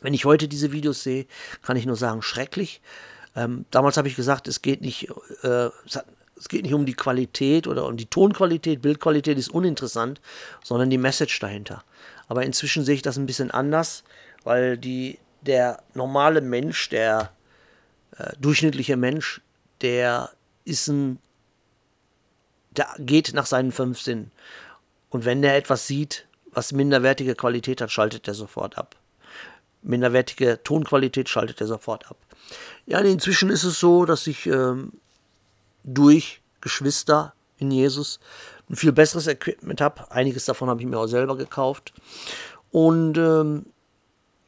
Wenn 0.00 0.14
ich 0.14 0.24
heute 0.24 0.48
diese 0.48 0.72
Videos 0.72 1.02
sehe, 1.02 1.26
kann 1.62 1.76
ich 1.76 1.86
nur 1.86 1.96
sagen, 1.96 2.22
schrecklich. 2.22 2.80
Ähm, 3.36 3.64
damals 3.70 3.96
habe 3.96 4.08
ich 4.08 4.16
gesagt, 4.16 4.48
es 4.48 4.62
geht 4.62 4.80
nicht, 4.80 5.08
äh, 5.42 5.70
es 6.36 6.48
geht 6.48 6.62
nicht 6.62 6.74
um 6.74 6.86
die 6.86 6.94
Qualität 6.94 7.66
oder 7.66 7.86
um 7.86 7.96
die 7.96 8.06
Tonqualität, 8.06 8.82
Bildqualität 8.82 9.38
ist 9.38 9.48
uninteressant, 9.48 10.20
sondern 10.62 10.90
die 10.90 10.98
Message 10.98 11.38
dahinter. 11.40 11.84
Aber 12.28 12.44
inzwischen 12.44 12.84
sehe 12.84 12.96
ich 12.96 13.02
das 13.02 13.16
ein 13.16 13.26
bisschen 13.26 13.50
anders, 13.50 14.04
weil 14.42 14.76
die, 14.76 15.18
der 15.42 15.82
normale 15.94 16.40
Mensch, 16.40 16.88
der 16.88 17.32
äh, 18.16 18.32
durchschnittliche 18.38 18.96
Mensch, 18.96 19.40
der 19.80 20.30
ist 20.64 20.88
ein, 20.88 21.18
der 22.76 22.88
geht 22.98 23.32
nach 23.34 23.46
seinen 23.46 23.72
fünf 23.72 24.00
Sinnen. 24.00 24.30
Und 25.10 25.24
wenn 25.24 25.42
der 25.42 25.56
etwas 25.56 25.86
sieht, 25.86 26.26
was 26.50 26.72
minderwertige 26.72 27.34
Qualität 27.34 27.80
hat, 27.80 27.90
schaltet 27.90 28.26
er 28.26 28.34
sofort 28.34 28.76
ab 28.78 28.96
minderwertige 29.84 30.60
Tonqualität 30.64 31.28
schaltet 31.28 31.60
er 31.60 31.66
sofort 31.66 32.10
ab. 32.10 32.16
Ja, 32.86 32.98
inzwischen 32.98 33.50
ist 33.50 33.64
es 33.64 33.78
so, 33.78 34.04
dass 34.04 34.26
ich 34.26 34.46
ähm, 34.46 34.92
durch 35.84 36.42
Geschwister 36.60 37.34
in 37.58 37.70
Jesus 37.70 38.18
ein 38.68 38.76
viel 38.76 38.92
besseres 38.92 39.26
Equipment 39.26 39.80
habe. 39.80 40.10
Einiges 40.10 40.46
davon 40.46 40.68
habe 40.68 40.80
ich 40.80 40.86
mir 40.86 40.98
auch 40.98 41.06
selber 41.06 41.36
gekauft. 41.36 41.92
Und 42.70 43.16
ähm, 43.18 43.66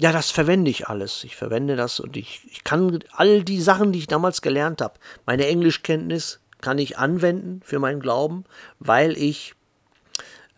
ja, 0.01 0.13
das 0.13 0.31
verwende 0.31 0.71
ich 0.71 0.89
alles. 0.89 1.25
Ich 1.25 1.37
verwende 1.37 1.77
das 1.77 2.01
und 2.01 2.17
ich, 2.17 2.47
ich 2.51 2.65
kann 2.65 2.99
all 3.13 3.45
die 3.45 3.61
Sachen, 3.61 3.93
die 3.93 4.01
ich 4.01 4.07
damals 4.07 4.43
gelernt 4.43 4.81
habe, 4.81 4.95
meine 5.25 5.47
Englischkenntnis 5.47 6.41
kann 6.61 6.79
ich 6.79 6.99
anwenden 6.99 7.61
für 7.63 7.79
meinen 7.79 8.01
Glauben, 8.01 8.45
weil 8.79 9.17
ich 9.17 9.55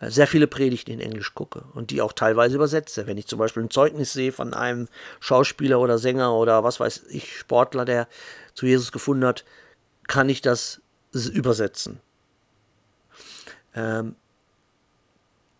sehr 0.01 0.27
viele 0.27 0.47
Predigten 0.47 0.91
in 0.91 1.01
Englisch 1.01 1.35
gucke 1.35 1.65
und 1.73 1.91
die 1.91 2.01
auch 2.01 2.13
teilweise 2.13 2.55
übersetze. 2.55 3.05
Wenn 3.05 3.17
ich 3.17 3.27
zum 3.27 3.37
Beispiel 3.37 3.63
ein 3.63 3.69
Zeugnis 3.69 4.13
sehe 4.13 4.31
von 4.31 4.53
einem 4.53 4.87
Schauspieler 5.19 5.79
oder 5.79 5.97
Sänger 5.97 6.33
oder 6.33 6.63
was 6.63 6.79
weiß 6.79 7.03
ich, 7.09 7.37
Sportler, 7.37 7.83
der 7.83 8.07
zu 8.53 8.65
Jesus 8.65 8.93
gefunden 8.93 9.25
hat, 9.25 9.43
kann 10.09 10.27
ich 10.27 10.41
das 10.41 10.81
übersetzen. 11.13 12.01
Ähm, 13.73 14.15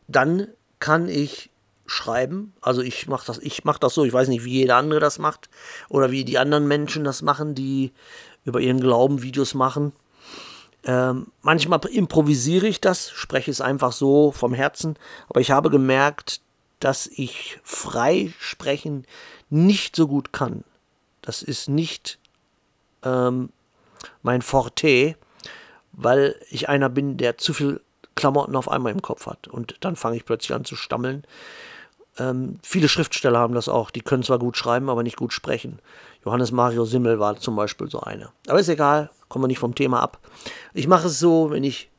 dann 0.08 0.48
kann 0.80 1.08
ich 1.08 1.52
schreiben, 1.86 2.54
also 2.60 2.82
ich 2.82 3.08
mache 3.08 3.28
das, 3.28 3.38
ich 3.38 3.64
das 3.80 3.94
so, 3.94 4.04
ich 4.04 4.12
weiß 4.12 4.28
nicht, 4.28 4.44
wie 4.44 4.54
jeder 4.54 4.76
andere 4.76 5.00
das 5.00 5.20
macht 5.20 5.50
oder 5.88 6.12
wie 6.12 6.26
die 6.26 6.40
anderen 6.40 6.68
Menschen 6.68 7.04
das 7.04 7.22
machen, 7.22 7.56
die 7.56 7.94
über 8.44 8.60
ihren 8.60 8.80
Glauben 8.80 9.22
Videos 9.22 9.54
machen. 9.54 9.94
Ähm, 10.84 11.28
manchmal 11.42 11.80
improvisiere 11.86 12.68
ich 12.68 12.82
das, 12.82 13.12
spreche 13.12 13.52
es 13.52 13.62
einfach 13.62 13.92
so 13.92 14.32
vom 14.32 14.54
Herzen, 14.54 14.98
aber 15.30 15.42
ich 15.42 15.52
habe 15.52 15.70
gemerkt, 15.70 16.42
dass 16.80 17.06
ich 17.06 17.60
frei 17.64 18.34
sprechen 18.40 19.06
nicht 19.50 19.96
so 19.96 20.08
gut 20.08 20.34
kann. 20.34 20.64
Das 21.22 21.44
ist 21.44 21.70
nicht 21.70 22.18
ähm, 23.04 23.50
mein 24.22 24.42
Forte, 24.42 25.16
weil 25.92 26.36
ich 26.50 26.70
einer 26.70 26.90
bin, 26.90 27.18
der 27.18 27.38
zu 27.38 27.54
viel 27.54 27.82
Klamotten 28.16 28.56
auf 28.56 28.70
einmal 28.70 28.92
im 28.92 29.02
Kopf 29.02 29.26
hat. 29.28 29.48
Und 29.48 29.78
dann 29.82 29.96
fange 29.96 30.18
ich 30.18 30.26
plötzlich 30.26 30.54
an 30.54 30.66
zu 30.66 30.76
stammeln. 30.76 31.24
Ähm, 32.18 32.60
viele 32.64 32.90
Schriftsteller 32.90 33.40
haben 33.40 33.54
das 33.54 33.70
auch. 33.70 33.92
Die 33.92 34.02
können 34.02 34.24
zwar 34.24 34.40
gut 34.40 34.58
schreiben, 34.58 34.90
aber 34.90 35.04
nicht 35.04 35.18
gut 35.18 35.34
sprechen. 35.34 35.80
Johannes 36.26 36.52
Mario 36.52 36.86
Simmel 36.86 37.20
war 37.20 37.38
zum 37.38 37.56
Beispiel 37.56 37.90
so 37.90 38.02
einer. 38.02 38.34
Aber 38.48 38.60
ist 38.60 38.70
egal, 38.70 39.10
kommen 39.30 39.44
wir 39.44 39.48
nicht 39.48 39.60
vom 39.60 39.76
Thema 39.76 40.02
ab. 40.02 40.20
Ich 40.74 40.88
mache 40.88 41.08
es 41.08 41.20
so, 41.20 41.50
wenn 41.52 41.64
ich 41.64 41.90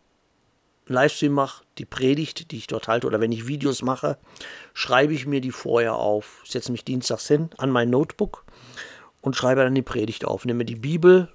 einen 0.87 0.97
Livestream 0.97 1.33
mache, 1.33 1.65
die 1.79 1.87
Predigt, 1.87 2.51
die 2.51 2.59
ich 2.59 2.67
dort 2.67 2.89
halte, 2.89 3.07
oder 3.07 3.21
wenn 3.21 3.33
ich 3.33 3.47
Videos 3.47 3.83
mache, 3.83 4.19
schreibe 4.75 5.15
ich 5.15 5.27
mir 5.27 5.41
die 5.41 5.53
vorher 5.53 5.95
auf. 5.95 6.43
Ich 6.45 6.51
setze 6.51 6.73
mich 6.73 6.85
dienstags 6.85 7.27
hin 7.27 7.51
an 7.57 7.71
mein 7.71 7.89
Notebook 7.89 8.45
und 9.23 9.37
schreibe 9.37 9.63
dann 9.63 9.75
die 9.75 9.83
Predigt 9.83 10.25
auf. 10.27 10.45
Nehme 10.45 10.65
die 10.65 10.77
Bibel, 10.77 11.29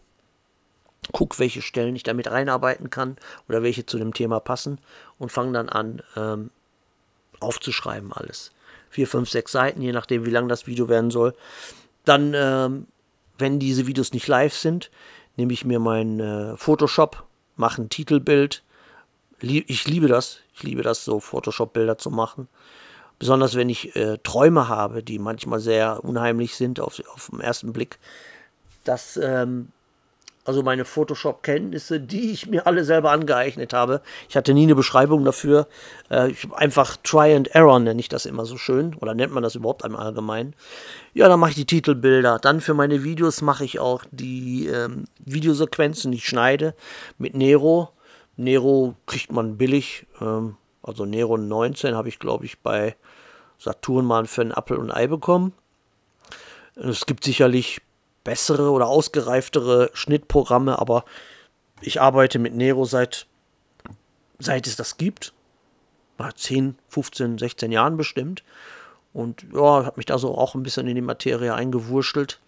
gucke, 1.11 1.39
welche 1.39 1.61
Stellen 1.61 1.95
ich 1.95 2.03
damit 2.03 2.29
reinarbeiten 2.29 2.89
kann 2.89 3.17
oder 3.47 3.63
welche 3.63 3.85
zu 3.85 3.97
dem 3.97 4.13
Thema 4.13 4.39
passen 4.39 4.79
und 5.19 5.31
fange 5.31 5.53
dann 5.53 5.69
an, 5.69 6.01
ähm, 6.15 6.49
aufzuschreiben 7.39 8.13
alles. 8.13 8.51
Vier, 8.89 9.07
fünf, 9.07 9.29
sechs 9.29 9.51
Seiten, 9.51 9.81
je 9.81 9.91
nachdem, 9.91 10.25
wie 10.25 10.31
lang 10.31 10.47
das 10.47 10.67
Video 10.67 10.87
werden 10.89 11.11
soll. 11.11 11.33
Dann, 12.05 12.33
ähm, 12.33 12.87
wenn 13.37 13.59
diese 13.59 13.87
Videos 13.87 14.13
nicht 14.13 14.27
live 14.27 14.53
sind, 14.53 14.89
nehme 15.35 15.51
ich 15.51 15.65
mir 15.65 15.79
mein 15.79 16.19
äh, 16.19 16.55
Photoshop 16.55 17.25
mache 17.55 17.81
ein 17.81 17.89
Titelbild. 17.89 18.63
Ich 19.39 19.87
liebe 19.87 20.07
das. 20.07 20.39
Ich 20.53 20.63
liebe 20.63 20.81
das, 20.81 21.03
so 21.03 21.19
Photoshop-Bilder 21.19 21.97
zu 21.97 22.09
machen. 22.09 22.47
Besonders 23.19 23.55
wenn 23.55 23.69
ich 23.69 23.95
äh, 23.95 24.17
Träume 24.23 24.67
habe, 24.67 25.03
die 25.03 25.19
manchmal 25.19 25.59
sehr 25.59 26.03
unheimlich 26.03 26.55
sind 26.55 26.79
auf, 26.79 27.01
auf 27.13 27.29
den 27.31 27.41
ersten 27.41 27.73
Blick. 27.73 27.97
Das 28.83 29.17
ähm, 29.17 29.69
also 30.45 30.61
meine 30.61 30.85
Photoshop-Kenntnisse, 30.85 31.99
die 31.99 32.31
ich 32.31 32.45
mir 32.47 32.67
alle 32.67 32.85
selber 32.85 33.11
angeeignet 33.11 33.73
habe. 33.73 34.01
Ich 34.29 34.37
hatte 34.37 34.53
nie 34.53 34.63
eine 34.63 34.75
Beschreibung 34.75 35.25
dafür. 35.25 35.67
Äh, 36.09 36.29
ich 36.29 36.47
einfach 36.53 36.97
Try 37.03 37.35
and 37.35 37.47
Error 37.49 37.79
nenne 37.79 37.99
ich 37.99 38.09
das 38.09 38.27
immer 38.27 38.45
so 38.45 38.55
schön. 38.55 38.95
Oder 39.01 39.15
nennt 39.15 39.33
man 39.33 39.41
das 39.41 39.55
überhaupt 39.55 39.83
im 39.83 39.95
Allgemeinen? 39.95 40.53
Ja, 41.15 41.27
dann 41.27 41.39
mache 41.39 41.49
ich 41.51 41.55
die 41.55 41.65
Titelbilder. 41.65 42.37
Dann 42.39 42.61
für 42.61 42.75
meine 42.75 43.03
Videos 43.03 43.41
mache 43.41 43.65
ich 43.65 43.79
auch 43.79 44.05
die 44.11 44.67
ähm, 44.67 45.05
Videosequenzen, 45.25 46.11
die 46.11 46.17
ich 46.19 46.27
schneide 46.27 46.75
mit 47.17 47.35
Nero. 47.35 47.89
Nero 48.37 48.95
kriegt 49.07 49.31
man 49.31 49.57
billig. 49.57 50.05
Ähm, 50.21 50.57
also 50.83 51.05
Nero 51.05 51.37
19 51.37 51.95
habe 51.95 52.07
ich, 52.07 52.19
glaube 52.19 52.45
ich, 52.45 52.59
bei 52.59 52.95
Saturn 53.57 54.05
mal 54.05 54.27
für 54.27 54.41
einen 54.41 54.51
Apfel 54.51 54.77
und 54.77 54.91
Ei 54.91 55.07
bekommen. 55.07 55.53
Es 56.75 57.07
gibt 57.07 57.23
sicherlich 57.23 57.81
bessere 58.25 58.71
oder 58.71 58.87
ausgereiftere 58.87 59.89
Schnittprogramme, 59.93 60.77
aber 60.79 61.05
ich 61.79 62.01
arbeite 62.01 62.39
mit 62.39 62.53
Nero 62.53 62.83
seit, 62.83 63.27
seit 64.39 64.67
es 64.67 64.75
das 64.75 64.97
gibt. 64.97 65.31
10, 66.35 66.77
15, 66.89 67.37
16 67.37 67.71
Jahren 67.71 67.95
bestimmt. 67.95 68.43
Und 69.13 69.45
ja, 69.53 69.85
habe 69.85 69.93
mich 69.95 70.05
da 70.05 70.17
so 70.17 70.37
auch 70.37 70.55
ein 70.55 70.63
bisschen 70.63 70.87
in 70.87 70.95
die 70.95 71.01
Materie 71.01 71.53
eingewurschtelt. 71.53 72.39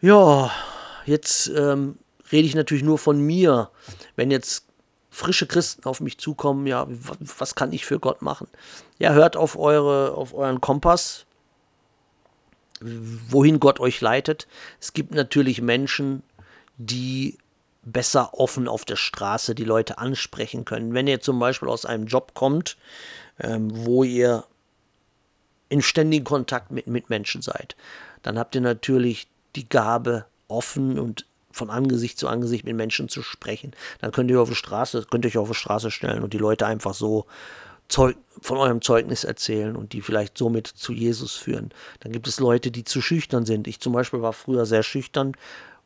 Ja, 0.00 0.50
jetzt 1.06 1.48
ähm, 1.48 1.98
rede 2.30 2.46
ich 2.46 2.54
natürlich 2.54 2.84
nur 2.84 2.98
von 2.98 3.20
mir. 3.20 3.70
Wenn 4.14 4.30
jetzt 4.30 4.66
frische 5.10 5.46
Christen 5.46 5.84
auf 5.84 6.00
mich 6.00 6.18
zukommen, 6.18 6.66
ja, 6.66 6.86
was 6.88 7.54
kann 7.54 7.72
ich 7.72 7.86
für 7.86 7.98
Gott 7.98 8.22
machen? 8.22 8.46
Ja, 8.98 9.12
hört 9.12 9.36
auf 9.36 9.58
eure, 9.58 10.12
auf 10.14 10.34
euren 10.34 10.60
Kompass, 10.60 11.24
wohin 12.80 13.60
Gott 13.60 13.80
euch 13.80 14.00
leitet. 14.00 14.46
Es 14.80 14.92
gibt 14.92 15.14
natürlich 15.14 15.60
Menschen, 15.60 16.22
die 16.76 17.38
besser 17.82 18.34
offen 18.34 18.68
auf 18.68 18.84
der 18.84 18.96
Straße 18.96 19.54
die 19.54 19.64
Leute 19.64 19.98
ansprechen 19.98 20.64
können. 20.64 20.94
Wenn 20.94 21.06
ihr 21.06 21.20
zum 21.20 21.38
Beispiel 21.38 21.68
aus 21.68 21.86
einem 21.86 22.06
Job 22.06 22.34
kommt, 22.34 22.76
ähm, 23.40 23.70
wo 23.72 24.04
ihr 24.04 24.44
in 25.68 25.82
ständigem 25.82 26.24
Kontakt 26.24 26.70
mit 26.70 26.86
Mitmenschen 26.86 27.42
seid, 27.42 27.76
dann 28.22 28.38
habt 28.38 28.54
ihr 28.54 28.60
natürlich 28.60 29.28
die 29.56 29.68
Gabe, 29.68 30.26
offen 30.48 30.98
und 30.98 31.26
von 31.50 31.70
Angesicht 31.70 32.18
zu 32.18 32.28
Angesicht 32.28 32.64
mit 32.64 32.76
Menschen 32.76 33.08
zu 33.08 33.22
sprechen. 33.22 33.72
Dann 34.00 34.12
könnt 34.12 34.30
ihr 34.30 34.40
auf 34.40 34.48
die 34.48 34.54
Straße, 34.54 35.06
könnt 35.10 35.24
ihr 35.24 35.30
euch 35.30 35.38
auf 35.38 35.48
die 35.48 35.54
Straße 35.54 35.90
stellen 35.90 36.22
und 36.22 36.32
die 36.32 36.38
Leute 36.38 36.66
einfach 36.66 36.94
so 36.94 37.26
Zeug, 37.88 38.16
von 38.40 38.58
eurem 38.58 38.82
Zeugnis 38.82 39.24
erzählen 39.24 39.76
und 39.76 39.92
die 39.92 40.02
vielleicht 40.02 40.38
somit 40.38 40.66
zu 40.66 40.92
Jesus 40.92 41.34
führen. 41.34 41.70
Dann 42.00 42.12
gibt 42.12 42.28
es 42.28 42.40
Leute, 42.40 42.70
die 42.70 42.84
zu 42.84 43.00
schüchtern 43.00 43.46
sind. 43.46 43.66
Ich 43.66 43.80
zum 43.80 43.92
Beispiel 43.92 44.22
war 44.22 44.32
früher 44.32 44.66
sehr 44.66 44.82
schüchtern. 44.82 45.32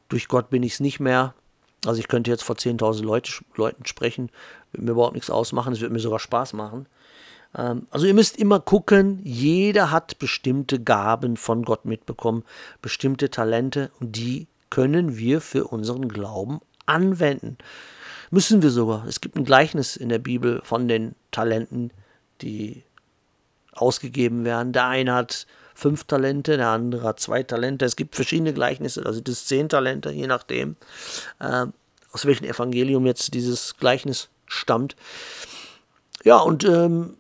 Durch 0.09 0.29
Gott 0.29 0.51
bin 0.51 0.63
ich 0.63 0.75
es 0.75 0.81
nicht 0.81 1.01
mehr. 1.01 1.35
Also 1.87 2.01
ich 2.01 2.09
könnte 2.09 2.31
jetzt 2.31 2.45
vor 2.45 2.57
10.000 2.57 3.03
Leute, 3.03 3.33
Leuten 3.57 3.87
sprechen, 3.87 4.31
würde 4.71 4.85
mir 4.85 4.93
überhaupt 4.93 5.15
nichts 5.15 5.31
ausmachen, 5.31 5.73
es 5.73 5.81
würde 5.81 5.93
mir 5.93 6.01
sogar 6.01 6.21
Spaß 6.21 6.53
machen. 6.53 6.87
Ähm, 7.57 7.87
also 7.91 8.07
ihr 8.07 8.15
müsst 8.15 8.37
immer 8.37 8.61
gucken, 8.61 9.21
jeder 9.25 9.91
hat 9.91 10.19
bestimmte 10.19 10.81
Gaben 10.81 11.37
von 11.37 11.65
Gott 11.65 11.85
mitbekommen, 11.85 12.45
bestimmte 12.83 13.31
Talente 13.31 13.91
und 13.99 14.17
die 14.17 14.47
können 14.71 15.17
wir 15.17 15.41
für 15.41 15.65
unseren 15.65 16.09
Glauben 16.09 16.61
anwenden. 16.87 17.59
Müssen 18.35 18.63
wir 18.63 18.71
sogar. 18.71 19.07
Es 19.07 19.21
gibt 19.21 19.37
ein 19.37 19.45
Gleichnis 19.45 19.95
in 19.95 20.09
der 20.09 20.19
Bibel 20.19 20.63
von 20.65 20.89
den 20.89 21.15
Talenten, 21.33 21.91
die 22.41 22.83
ausgegeben 23.73 24.47
werden. 24.47 24.73
Der 24.73 24.87
eine 24.87 25.13
hat 25.13 25.47
fünf 25.75 26.05
Talente, 26.05 26.57
der 26.57 26.69
andere 26.69 27.03
hat 27.09 27.21
zwei 27.21 27.43
Talente. 27.43 27.85
Es 27.85 27.95
gibt 27.95 28.15
verschiedene 28.15 28.55
Gleichnisse, 28.55 29.05
also 29.05 29.21
das 29.21 29.45
zehn 29.45 29.69
Talente, 29.69 30.11
je 30.11 30.27
nachdem, 30.27 30.77
äh, 31.41 31.67
aus 32.11 32.25
welchem 32.25 32.45
Evangelium 32.45 33.05
jetzt 33.05 33.35
dieses 33.35 33.77
Gleichnis 33.77 34.31
stammt. 34.47 34.97
Ja, 36.25 36.39
und 36.39 36.65
ähm, 36.65 37.19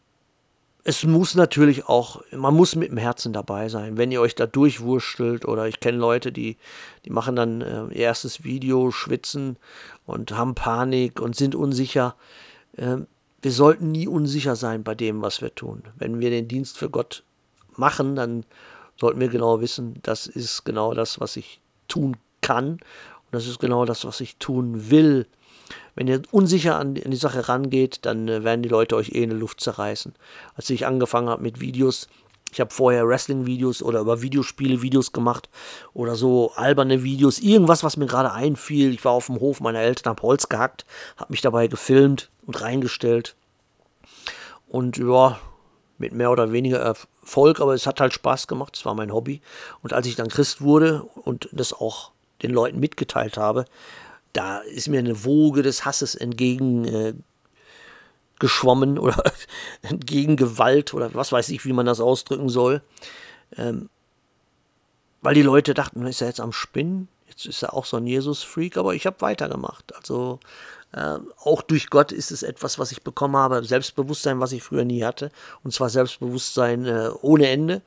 es 0.84 1.04
muss 1.04 1.34
natürlich 1.34 1.86
auch, 1.88 2.22
man 2.32 2.54
muss 2.54 2.74
mit 2.74 2.90
dem 2.90 2.96
Herzen 2.96 3.32
dabei 3.32 3.68
sein. 3.68 3.96
Wenn 3.96 4.10
ihr 4.10 4.20
euch 4.20 4.34
da 4.34 4.46
durchwurstelt 4.46 5.44
oder 5.44 5.68
ich 5.68 5.78
kenne 5.78 5.98
Leute, 5.98 6.32
die, 6.32 6.56
die 7.04 7.10
machen 7.10 7.36
dann 7.36 7.60
äh, 7.60 7.84
ihr 7.84 8.06
erstes 8.06 8.42
Video, 8.42 8.90
schwitzen 8.90 9.56
und 10.06 10.32
haben 10.32 10.54
Panik 10.54 11.20
und 11.20 11.36
sind 11.36 11.54
unsicher. 11.54 12.16
Äh, 12.76 12.98
wir 13.42 13.52
sollten 13.52 13.92
nie 13.92 14.08
unsicher 14.08 14.56
sein 14.56 14.82
bei 14.82 14.94
dem, 14.94 15.22
was 15.22 15.40
wir 15.40 15.54
tun. 15.54 15.84
Wenn 15.96 16.20
wir 16.20 16.30
den 16.30 16.48
Dienst 16.48 16.78
für 16.78 16.90
Gott 16.90 17.22
machen, 17.76 18.16
dann 18.16 18.44
sollten 18.96 19.20
wir 19.20 19.28
genau 19.28 19.60
wissen, 19.60 20.00
das 20.02 20.26
ist 20.26 20.64
genau 20.64 20.94
das, 20.94 21.20
was 21.20 21.36
ich 21.36 21.60
tun 21.88 22.16
kann 22.40 22.72
und 22.72 22.80
das 23.30 23.46
ist 23.46 23.60
genau 23.60 23.84
das, 23.84 24.04
was 24.04 24.20
ich 24.20 24.36
tun 24.36 24.90
will. 24.90 25.26
Wenn 25.94 26.06
ihr 26.06 26.22
unsicher 26.30 26.78
an 26.78 26.94
die, 26.94 27.16
Sache 27.16 27.48
rangeht, 27.48 28.00
dann 28.02 28.28
äh, 28.28 28.44
werden 28.44 28.62
die 28.62 28.68
Leute 28.68 28.96
euch 28.96 29.11
eh 29.11 29.22
in 29.22 29.30
die 29.30 29.37
Luft 29.37 29.61
zerreißen. 29.61 30.14
Als 30.54 30.70
ich 30.70 30.87
angefangen 30.87 31.28
habe 31.28 31.42
mit 31.42 31.61
Videos, 31.61 32.08
ich 32.52 32.61
habe 32.61 32.70
vorher 32.70 33.08
Wrestling-Videos 33.08 33.82
oder 33.82 34.00
über 34.00 34.20
Videospiele 34.20 34.82
Videos 34.82 35.12
gemacht 35.12 35.48
oder 35.94 36.16
so 36.16 36.52
alberne 36.54 37.02
Videos, 37.02 37.38
irgendwas, 37.38 37.82
was 37.82 37.96
mir 37.96 38.06
gerade 38.06 38.32
einfiel. 38.32 38.92
Ich 38.92 39.04
war 39.04 39.12
auf 39.12 39.26
dem 39.26 39.40
Hof 39.40 39.61
meiner 39.61 39.80
Eltern, 39.80 40.11
habe 40.11 40.22
Holz 40.22 40.48
gehackt, 40.48 40.85
habe 41.16 41.32
mich 41.32 41.40
dabei 41.40 41.66
gefilmt 41.66 42.30
und 42.46 42.61
reingestellt. 42.61 43.35
Und 44.68 44.98
ja, 44.98 45.38
mit 45.96 46.12
mehr 46.12 46.30
oder 46.30 46.52
weniger 46.52 46.78
Erfolg, 46.78 47.61
aber 47.61 47.74
es 47.74 47.87
hat 47.87 48.00
halt 48.00 48.12
Spaß 48.12 48.48
gemacht, 48.48 48.76
es 48.76 48.85
war 48.85 48.94
mein 48.94 49.12
Hobby. 49.12 49.40
Und 49.82 49.94
als 49.94 50.06
ich 50.06 50.16
dann 50.16 50.28
Christ 50.28 50.61
wurde 50.61 51.02
und 51.24 51.48
das 51.52 51.72
auch 51.72 52.11
den 52.42 52.50
Leuten 52.50 52.80
mitgeteilt 52.80 53.38
habe, 53.38 53.64
da 54.32 54.58
ist 54.58 54.88
mir 54.88 54.98
eine 54.98 55.24
Woge 55.24 55.62
des 55.62 55.84
Hasses 55.84 56.14
entgegen 56.14 56.84
äh, 56.84 57.14
oder 58.98 59.22
entgegen 59.82 60.36
Gewalt 60.36 60.94
oder 60.94 61.14
was 61.14 61.30
weiß 61.30 61.50
ich, 61.50 61.64
wie 61.64 61.72
man 61.72 61.86
das 61.86 62.00
ausdrücken 62.00 62.48
soll. 62.48 62.82
Ähm, 63.56 63.88
weil 65.20 65.34
die 65.34 65.42
Leute 65.42 65.74
dachten, 65.74 66.04
ist 66.06 66.20
er 66.20 66.26
jetzt 66.26 66.40
am 66.40 66.52
Spinnen? 66.52 67.08
Jetzt 67.28 67.46
ist 67.46 67.62
er 67.62 67.74
auch 67.74 67.86
so 67.86 67.96
ein 67.96 68.06
Jesus-Freak, 68.06 68.76
aber 68.76 68.94
ich 68.94 69.06
habe 69.06 69.20
weitergemacht. 69.20 69.94
Also 69.94 70.40
äh, 70.92 71.18
auch 71.38 71.62
durch 71.62 71.88
Gott 71.88 72.12
ist 72.12 72.32
es 72.32 72.42
etwas, 72.42 72.78
was 72.78 72.92
ich 72.92 73.02
bekommen 73.02 73.36
habe. 73.36 73.64
Selbstbewusstsein, 73.64 74.40
was 74.40 74.52
ich 74.52 74.62
früher 74.62 74.84
nie 74.84 75.04
hatte. 75.04 75.30
Und 75.62 75.72
zwar 75.72 75.88
Selbstbewusstsein 75.88 76.84
äh, 76.84 77.10
ohne 77.22 77.48
Ende. 77.48 77.80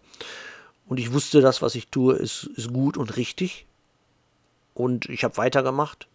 Und 0.87 0.99
ich 0.99 1.13
wusste, 1.13 1.41
das, 1.41 1.61
was 1.61 1.75
ich 1.75 1.89
tue, 1.89 2.15
ist, 2.15 2.49
ist 2.55 2.71
gut 2.71 2.97
und 2.97 3.17
richtig. 3.17 3.65
Und 4.73 5.09
ich 5.09 5.23
habe 5.23 5.37
weitergemacht. 5.37 6.07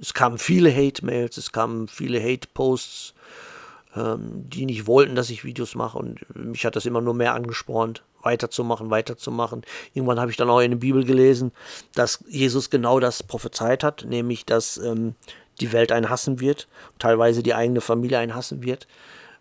Es 0.00 0.14
kamen 0.14 0.38
viele 0.38 0.74
Hate-Mails, 0.74 1.36
es 1.36 1.52
kamen 1.52 1.88
viele 1.88 2.22
Hate-Posts, 2.22 3.14
ähm, 3.96 4.48
die 4.48 4.64
nicht 4.64 4.86
wollten, 4.86 5.14
dass 5.14 5.30
ich 5.30 5.44
Videos 5.44 5.74
mache. 5.74 5.98
Und 5.98 6.20
mich 6.34 6.64
hat 6.64 6.76
das 6.76 6.86
immer 6.86 7.00
nur 7.00 7.14
mehr 7.14 7.34
angespornt, 7.34 8.02
weiterzumachen, 8.22 8.90
weiterzumachen. 8.90 9.62
Irgendwann 9.94 10.20
habe 10.20 10.30
ich 10.30 10.36
dann 10.36 10.50
auch 10.50 10.60
in 10.60 10.72
der 10.72 10.78
Bibel 10.78 11.04
gelesen, 11.04 11.52
dass 11.94 12.24
Jesus 12.28 12.70
genau 12.70 13.00
das 13.00 13.22
prophezeit 13.22 13.82
hat, 13.82 14.04
nämlich, 14.08 14.46
dass 14.46 14.76
ähm, 14.78 15.14
die 15.60 15.72
Welt 15.72 15.90
einen 15.90 16.10
hassen 16.10 16.38
wird, 16.38 16.68
teilweise 17.00 17.42
die 17.42 17.54
eigene 17.54 17.80
Familie 17.80 18.18
einen 18.18 18.36
hassen 18.36 18.62
wird, 18.62 18.86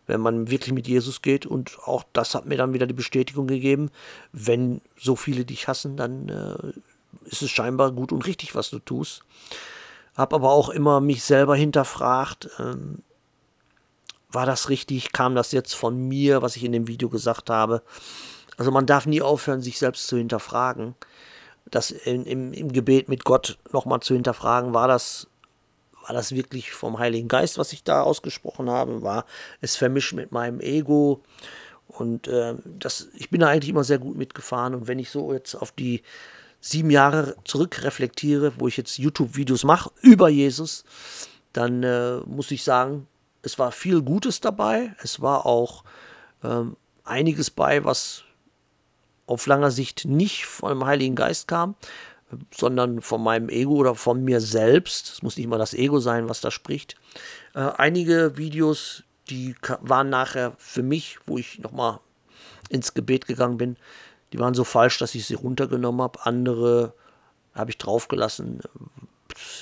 wenn 0.08 0.22
man 0.22 0.50
wirklich 0.50 0.74
mit 0.74 0.88
Jesus 0.88 1.22
geht. 1.22 1.46
Und 1.46 1.78
auch 1.86 2.04
das 2.14 2.34
hat 2.34 2.48
mir 2.48 2.58
dann 2.58 2.74
wieder 2.74 2.88
die 2.88 2.94
Bestätigung 2.94 3.46
gegeben, 3.46 3.92
wenn 4.32 4.82
so 5.00 5.16
viele 5.16 5.46
dich 5.46 5.68
hassen, 5.68 5.98
dann 5.98 6.30
äh, 6.30 7.30
ist 7.30 7.44
es 7.44 7.52
scheinbar 7.52 7.92
gut 7.92 8.12
und 8.12 8.26
richtig, 8.26 8.56
was 8.56 8.72
du 8.72 8.80
tust 8.80 9.24
habe 10.18 10.36
aber 10.36 10.52
auch 10.52 10.70
immer 10.70 11.00
mich 11.00 11.24
selber 11.24 11.56
hinterfragt, 11.56 12.50
ähm, 12.60 13.04
war 14.30 14.46
das 14.46 14.70
richtig, 14.70 15.14
kam 15.14 15.36
das 15.36 15.52
jetzt 15.52 15.74
von 15.74 15.98
mir, 15.98 16.42
was 16.42 16.58
ich 16.58 16.64
in 16.64 16.74
dem 16.74 16.88
Video 16.88 17.08
gesagt 17.08 17.50
habe. 17.50 17.82
Also 18.58 18.72
man 18.72 18.86
darf 18.86 19.06
nie 19.06 19.22
aufhören, 19.22 19.62
sich 19.62 19.78
selbst 19.78 20.08
zu 20.08 20.18
hinterfragen. 20.18 20.96
Das 21.66 21.92
in, 21.92 22.26
im, 22.26 22.54
im 22.54 22.72
Gebet 22.74 23.08
mit 23.08 23.24
Gott 23.24 23.58
nochmal 23.72 24.02
zu 24.02 24.16
hinterfragen, 24.16 24.74
war 24.74 24.88
das, 24.88 25.28
war 26.06 26.14
das 26.14 26.34
wirklich 26.34 26.72
vom 26.72 26.98
Heiligen 26.98 27.28
Geist, 27.28 27.58
was 27.58 27.72
ich 27.72 27.84
da 27.84 28.02
ausgesprochen 28.02 28.70
habe? 28.70 29.02
War 29.04 29.26
es 29.62 29.76
vermischt 29.76 30.14
mit 30.14 30.32
meinem 30.32 30.60
Ego? 30.60 31.22
Und 31.88 32.28
äh, 32.28 32.56
das, 32.66 33.08
ich 33.14 33.30
bin 33.30 33.42
da 33.42 33.48
eigentlich 33.48 33.70
immer 33.70 33.84
sehr 33.84 34.00
gut 34.00 34.18
mitgefahren. 34.18 34.76
Und 34.76 34.88
wenn 34.88 35.00
ich 35.00 35.10
so 35.10 35.32
jetzt 35.32 35.56
auf 35.56 35.72
die 35.72 36.02
sieben 36.60 36.90
Jahre 36.90 37.36
zurückreflektiere, 37.44 38.54
wo 38.58 38.68
ich 38.68 38.78
jetzt 38.78 38.98
YouTube-Videos 38.98 39.64
mache 39.64 39.92
über 40.02 40.30
Jesus, 40.30 40.84
dann 41.54 41.84
äh, 41.84 42.18
muss 42.26 42.52
ich 42.52 42.64
sagen, 42.64 43.08
es 43.42 43.58
war 43.58 43.72
viel 43.72 44.02
Gutes 44.02 44.42
dabei. 44.42 44.96
Es 45.02 45.22
war 45.22 45.46
auch 45.46 45.84
ähm, 46.44 46.76
einiges 47.04 47.50
bei, 47.50 47.84
was 47.84 48.24
auf 49.26 49.46
langer 49.46 49.72
Sicht 49.72 50.06
nicht 50.06 50.46
vom 50.46 50.86
Heiligen 50.86 51.16
Geist 51.16 51.48
kam. 51.48 51.76
sondern 52.54 53.02
von 53.02 53.24
meinem 53.24 53.48
Ego 53.48 53.76
oder 53.76 53.96
von 53.96 54.24
mir 54.24 54.42
selbst. 54.42 55.14
Es 55.14 55.22
muss 55.22 55.38
nicht 55.38 55.48
mal 55.48 55.58
das 55.58 55.74
Ego 55.74 56.00
sein, 56.00 56.28
was 56.28 56.42
da 56.42 56.52
spricht. 56.52 56.96
Äh, 57.56 57.60
einige 57.78 58.38
Videos, 58.38 59.04
die 59.30 59.56
waren 59.80 60.10
nachher 60.10 60.54
für 60.58 60.84
mich, 60.84 61.20
wo 61.26 61.38
ich 61.38 61.60
nochmal 61.60 62.00
ins 62.70 62.94
Gebet 62.94 63.28
gegangen 63.28 63.58
bin, 63.58 63.78
die 64.34 64.40
waren 64.40 64.54
so 64.54 64.64
falsch, 64.64 64.98
dass 64.98 65.16
ich 65.16 65.26
sie 65.26 65.36
runtergenommen 65.36 66.02
habe. 66.02 66.26
Andere 66.26 66.94
habe 67.54 67.72
ich 67.72 67.78
draufgelassen, 67.78 68.62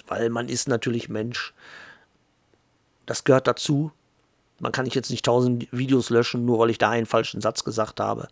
weil 0.07 0.29
man 0.29 0.49
ist 0.49 0.67
natürlich 0.67 1.09
Mensch. 1.09 1.53
Das 3.05 3.23
gehört 3.23 3.47
dazu. 3.47 3.91
Man 4.59 4.71
kann 4.71 4.85
jetzt 4.85 5.11
nicht 5.11 5.25
tausend 5.25 5.67
Videos 5.71 6.09
löschen, 6.09 6.45
nur 6.45 6.59
weil 6.59 6.69
ich 6.69 6.77
da 6.77 6.89
einen 6.89 7.05
falschen 7.05 7.41
Satz 7.41 7.63
gesagt 7.63 7.99
habe. 7.99 8.27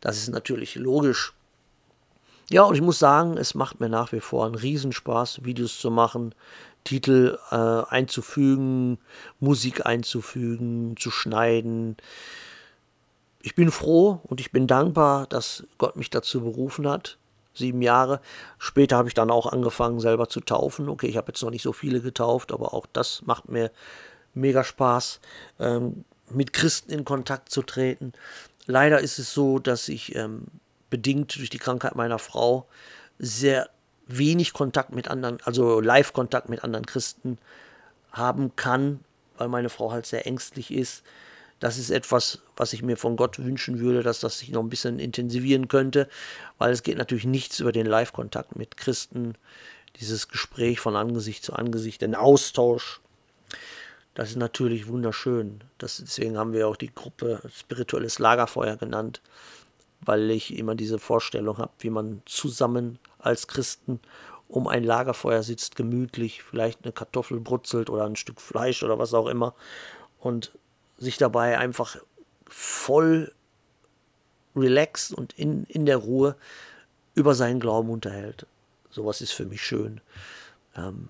Das 0.00 0.18
ist 0.18 0.28
natürlich 0.28 0.74
logisch. 0.74 1.32
Ja, 2.50 2.62
und 2.62 2.74
ich 2.74 2.80
muss 2.80 2.98
sagen, 2.98 3.36
es 3.38 3.54
macht 3.54 3.80
mir 3.80 3.88
nach 3.88 4.12
wie 4.12 4.20
vor 4.20 4.46
einen 4.46 4.54
Riesenspaß, 4.54 5.44
Videos 5.44 5.78
zu 5.80 5.90
machen, 5.90 6.34
Titel 6.84 7.38
äh, 7.50 7.56
einzufügen, 7.56 8.98
Musik 9.40 9.84
einzufügen, 9.84 10.96
zu 10.96 11.10
schneiden. 11.10 11.96
Ich 13.46 13.54
bin 13.54 13.70
froh 13.70 14.18
und 14.24 14.40
ich 14.40 14.50
bin 14.50 14.66
dankbar, 14.66 15.28
dass 15.28 15.62
Gott 15.78 15.94
mich 15.94 16.10
dazu 16.10 16.40
berufen 16.40 16.88
hat. 16.88 17.16
Sieben 17.54 17.80
Jahre. 17.80 18.20
Später 18.58 18.96
habe 18.96 19.06
ich 19.06 19.14
dann 19.14 19.30
auch 19.30 19.46
angefangen, 19.46 20.00
selber 20.00 20.28
zu 20.28 20.40
taufen. 20.40 20.88
Okay, 20.88 21.06
ich 21.06 21.16
habe 21.16 21.28
jetzt 21.28 21.40
noch 21.44 21.52
nicht 21.52 21.62
so 21.62 21.72
viele 21.72 22.00
getauft, 22.00 22.50
aber 22.50 22.74
auch 22.74 22.86
das 22.92 23.22
macht 23.24 23.48
mir 23.48 23.70
mega 24.34 24.64
Spaß, 24.64 25.20
ähm, 25.60 26.04
mit 26.28 26.52
Christen 26.52 26.90
in 26.90 27.04
Kontakt 27.04 27.52
zu 27.52 27.62
treten. 27.62 28.14
Leider 28.66 28.98
ist 28.98 29.20
es 29.20 29.32
so, 29.32 29.60
dass 29.60 29.88
ich 29.88 30.16
ähm, 30.16 30.46
bedingt 30.90 31.36
durch 31.38 31.48
die 31.48 31.58
Krankheit 31.58 31.94
meiner 31.94 32.18
Frau 32.18 32.66
sehr 33.20 33.70
wenig 34.08 34.54
Kontakt 34.54 34.92
mit 34.92 35.06
anderen, 35.06 35.38
also 35.44 35.78
Live-Kontakt 35.78 36.48
mit 36.48 36.64
anderen 36.64 36.84
Christen 36.84 37.38
haben 38.10 38.56
kann, 38.56 39.04
weil 39.38 39.46
meine 39.46 39.68
Frau 39.68 39.92
halt 39.92 40.04
sehr 40.04 40.26
ängstlich 40.26 40.72
ist. 40.72 41.04
Das 41.60 41.78
ist 41.78 41.90
etwas, 41.90 42.42
was 42.56 42.72
ich 42.72 42.82
mir 42.82 42.96
von 42.96 43.16
Gott 43.16 43.38
wünschen 43.38 43.78
würde, 43.78 44.02
dass 44.02 44.20
das 44.20 44.38
sich 44.38 44.50
noch 44.50 44.62
ein 44.62 44.68
bisschen 44.68 44.98
intensivieren 44.98 45.68
könnte, 45.68 46.08
weil 46.58 46.72
es 46.72 46.82
geht 46.82 46.98
natürlich 46.98 47.24
nichts 47.24 47.60
über 47.60 47.72
den 47.72 47.86
Live-Kontakt 47.86 48.56
mit 48.56 48.76
Christen, 48.76 49.34
dieses 49.98 50.28
Gespräch 50.28 50.80
von 50.80 50.96
Angesicht 50.96 51.42
zu 51.42 51.54
Angesicht, 51.54 52.02
den 52.02 52.14
Austausch. 52.14 53.00
Das 54.14 54.30
ist 54.30 54.36
natürlich 54.36 54.86
wunderschön. 54.88 55.60
Das, 55.78 55.96
deswegen 55.96 56.36
haben 56.36 56.52
wir 56.52 56.68
auch 56.68 56.76
die 56.76 56.94
Gruppe 56.94 57.40
Spirituelles 57.50 58.18
Lagerfeuer 58.18 58.76
genannt 58.76 59.22
weil 60.00 60.30
ich 60.30 60.56
immer 60.56 60.74
diese 60.74 60.98
Vorstellung 60.98 61.58
habe, 61.58 61.72
wie 61.80 61.90
man 61.90 62.22
zusammen 62.26 62.98
als 63.18 63.46
Christen 63.46 64.00
um 64.48 64.68
ein 64.68 64.84
Lagerfeuer 64.84 65.42
sitzt, 65.42 65.74
gemütlich, 65.74 66.42
vielleicht 66.42 66.84
eine 66.84 66.92
Kartoffel 66.92 67.40
brutzelt 67.40 67.90
oder 67.90 68.04
ein 68.04 68.16
Stück 68.16 68.40
Fleisch 68.40 68.82
oder 68.82 68.98
was 68.98 69.12
auch 69.12 69.26
immer 69.26 69.54
und 70.20 70.52
sich 70.98 71.18
dabei 71.18 71.58
einfach 71.58 71.96
voll 72.46 73.32
relaxed 74.54 75.12
und 75.12 75.32
in, 75.34 75.64
in 75.64 75.86
der 75.86 75.98
Ruhe 75.98 76.36
über 77.14 77.34
seinen 77.34 77.60
Glauben 77.60 77.90
unterhält. 77.90 78.46
Sowas 78.90 79.20
ist 79.20 79.32
für 79.32 79.46
mich 79.46 79.62
schön. 79.62 80.00
Ähm, 80.76 81.08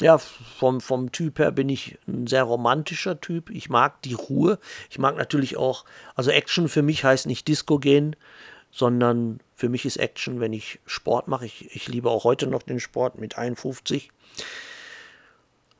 ja, 0.00 0.16
vom, 0.16 0.80
vom 0.80 1.12
Typ 1.12 1.38
her 1.38 1.52
bin 1.52 1.68
ich 1.68 1.98
ein 2.08 2.26
sehr 2.26 2.44
romantischer 2.44 3.20
Typ. 3.20 3.50
Ich 3.50 3.68
mag 3.68 4.00
die 4.02 4.14
Ruhe. 4.14 4.58
Ich 4.88 4.98
mag 4.98 5.16
natürlich 5.16 5.56
auch, 5.58 5.84
also 6.14 6.30
Action 6.30 6.68
für 6.68 6.82
mich 6.82 7.04
heißt 7.04 7.26
nicht 7.26 7.46
Disco 7.48 7.78
gehen, 7.78 8.16
sondern 8.70 9.40
für 9.56 9.68
mich 9.68 9.84
ist 9.84 9.98
Action, 9.98 10.40
wenn 10.40 10.54
ich 10.54 10.80
Sport 10.86 11.28
mache. 11.28 11.44
Ich, 11.44 11.74
ich 11.74 11.88
liebe 11.88 12.08
auch 12.08 12.24
heute 12.24 12.46
noch 12.46 12.62
den 12.62 12.80
Sport 12.80 13.18
mit 13.18 13.36
51. 13.36 14.10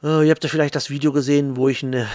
Äh, 0.02 0.26
ihr 0.26 0.30
habt 0.30 0.44
ja 0.44 0.50
vielleicht 0.50 0.74
das 0.74 0.90
Video 0.90 1.12
gesehen, 1.12 1.56
wo 1.56 1.68
ich 1.68 1.82
eine, 1.82 2.06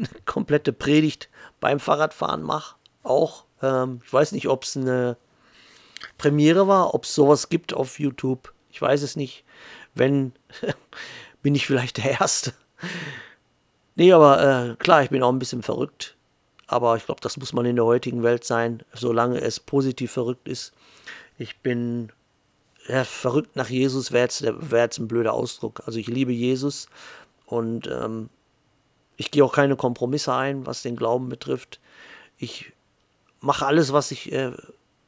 eine 0.00 0.22
komplette 0.24 0.72
Predigt 0.72 1.28
beim 1.60 1.80
Fahrradfahren 1.80 2.42
mache. 2.42 2.76
Auch. 3.02 3.44
Ähm, 3.62 4.00
ich 4.04 4.12
weiß 4.12 4.32
nicht, 4.32 4.48
ob 4.48 4.64
es 4.64 4.76
eine 4.76 5.16
Premiere 6.18 6.68
war, 6.68 6.94
ob 6.94 7.04
es 7.04 7.14
sowas 7.14 7.48
gibt 7.48 7.74
auf 7.74 7.98
YouTube. 7.98 8.52
Ich 8.70 8.80
weiß 8.80 9.02
es 9.02 9.16
nicht. 9.16 9.44
Wenn 9.94 10.32
bin 11.42 11.54
ich 11.54 11.66
vielleicht 11.66 11.98
der 11.98 12.20
Erste. 12.20 12.52
Nee, 13.94 14.12
aber 14.12 14.70
äh, 14.70 14.76
klar, 14.76 15.02
ich 15.02 15.10
bin 15.10 15.22
auch 15.22 15.32
ein 15.32 15.38
bisschen 15.38 15.62
verrückt. 15.62 16.16
Aber 16.66 16.96
ich 16.96 17.04
glaube, 17.04 17.20
das 17.20 17.36
muss 17.36 17.52
man 17.52 17.66
in 17.66 17.76
der 17.76 17.84
heutigen 17.84 18.22
Welt 18.22 18.44
sein, 18.44 18.84
solange 18.92 19.40
es 19.40 19.58
positiv 19.58 20.12
verrückt 20.12 20.46
ist. 20.46 20.72
Ich 21.36 21.58
bin 21.58 22.12
ja, 22.86 23.04
verrückt 23.04 23.56
nach 23.56 23.68
Jesus, 23.68 24.12
wäre 24.12 24.24
jetzt, 24.24 24.42
wär 24.42 24.82
jetzt 24.82 24.98
ein 24.98 25.08
blöder 25.08 25.32
Ausdruck. 25.32 25.82
Also 25.86 25.98
ich 25.98 26.06
liebe 26.06 26.32
Jesus 26.32 26.88
und 27.46 27.88
ähm, 27.88 28.30
ich 29.20 29.30
gehe 29.30 29.44
auch 29.44 29.52
keine 29.52 29.76
Kompromisse 29.76 30.32
ein, 30.32 30.64
was 30.64 30.80
den 30.80 30.96
Glauben 30.96 31.28
betrifft. 31.28 31.78
Ich 32.38 32.72
mache 33.40 33.66
alles, 33.66 33.92
was 33.92 34.12
ich, 34.12 34.32
äh, 34.32 34.52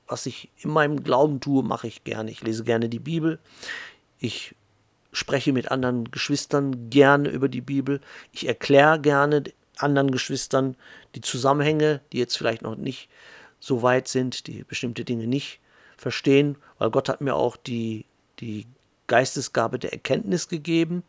was 0.07 0.27
ich 0.27 0.51
in 0.59 0.69
meinem 0.69 1.03
Glauben 1.03 1.41
tue, 1.41 1.63
mache 1.63 1.87
ich 1.87 2.05
gerne. 2.05 2.31
Ich 2.31 2.43
lese 2.43 2.63
gerne 2.63 2.91
die 2.91 2.99
Bibel. 2.99 3.39
Ich 4.19 4.55
spreche 5.15 5.55
mit 5.55 5.71
anderen 5.71 6.11
Geschwistern 6.11 6.91
gerne 6.91 7.31
über 7.31 7.49
die 7.49 7.63
Bibel. 7.63 8.03
Ich 8.33 8.47
erkläre 8.47 9.01
gerne 9.01 9.45
anderen 9.79 10.11
Geschwistern 10.11 10.77
die 11.15 11.23
Zusammenhänge, 11.23 12.03
die 12.13 12.19
jetzt 12.19 12.37
vielleicht 12.37 12.61
noch 12.61 12.77
nicht 12.77 13.09
so 13.61 13.81
weit 13.81 14.09
sind, 14.09 14.47
die 14.47 14.63
bestimmte 14.65 15.07
Dinge 15.07 15.27
nicht 15.27 15.59
verstehen, 15.97 16.59
weil 16.77 16.91
Gott 16.91 17.09
hat 17.09 17.23
mir 17.23 17.35
auch 17.35 17.57
die, 17.57 18.05
die 18.41 18.67
Geistesgabe 19.07 19.79
der 19.79 19.95
Erkenntnis 19.95 20.49
gegeben, 20.49 21.03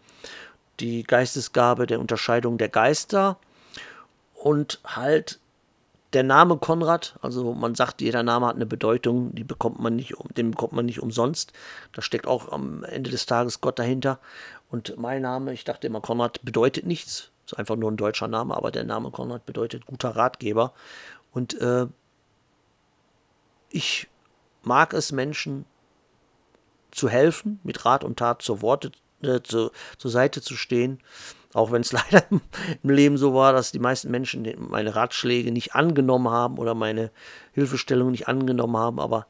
die 0.80 1.04
Geistesgabe 1.04 1.86
der 1.86 2.00
Unterscheidung 2.00 2.58
der 2.58 2.70
Geister 2.70 3.38
und 4.34 4.80
halt 4.84 5.40
der 6.14 6.24
Name 6.24 6.58
Konrad, 6.58 7.18
also 7.22 7.54
man 7.54 7.74
sagt, 7.74 8.02
jeder 8.02 8.22
Name 8.22 8.46
hat 8.46 8.56
eine 8.56 8.68
Bedeutung, 8.68 9.34
die 9.34 9.44
bekommt 9.44 9.80
man 9.80 9.96
nicht, 9.96 10.14
den 10.38 10.52
bekommt 10.52 10.74
man 10.74 10.86
nicht 10.86 11.02
umsonst. 11.02 11.54
Da 11.92 12.02
steckt 12.02 12.28
auch 12.28 12.52
am 12.52 12.84
Ende 12.84 13.10
des 13.10 13.26
Tages 13.26 13.62
Gott 13.62 13.80
dahinter. 13.80 14.20
Und 14.70 14.96
mein 14.98 15.24
Name, 15.24 15.54
ich 15.54 15.64
dachte 15.64 15.88
immer, 15.88 16.02
Konrad 16.02 16.44
bedeutet 16.44 16.86
nichts. 16.86 17.32
Ist 17.46 17.58
einfach 17.58 17.76
nur 17.76 17.92
ein 17.92 17.98
deutscher 17.98 18.28
Name, 18.28 18.56
aber 18.56 18.72
der 18.72 18.84
Name 18.84 19.10
Konrad 19.12 19.46
bedeutet 19.46 19.86
guter 19.88 20.16
Ratgeber. 20.16 20.74
Und 21.32 21.60
äh, 21.60 21.88
ich 23.70 24.08
mag 24.62 24.94
es, 24.94 25.12
Menschen 25.12 25.66
zu 26.92 27.10
helfen, 27.10 27.60
mit 27.64 27.86
Rat 27.86 28.04
und 28.04 28.20
Tat 28.20 28.44
zur 28.44 28.62
Worte, 28.62 28.92
äh, 29.24 29.42
zu, 29.44 29.72
zur 29.98 30.12
Seite 30.12 30.42
zu 30.42 30.56
stehen 30.56 31.00
auch 31.54 31.72
wenn 31.72 31.82
es 31.82 31.92
leider 32.12 32.24
im 32.30 32.90
Leben 32.90 33.18
so 33.18 33.34
war, 33.34 33.54
dass 33.54 33.72
die 33.72 33.80
meisten 33.80 34.12
Menschen 34.12 34.48
meine 34.58 34.96
Ratschläge 34.96 35.52
nicht 35.52 35.76
angenommen 35.76 36.30
haben 36.30 36.58
oder 36.58 36.74
meine 36.74 37.12
Hilfestellung 37.54 38.12
nicht 38.12 38.28
angenommen 38.28 38.78
haben, 38.78 39.00
aber 39.00 39.28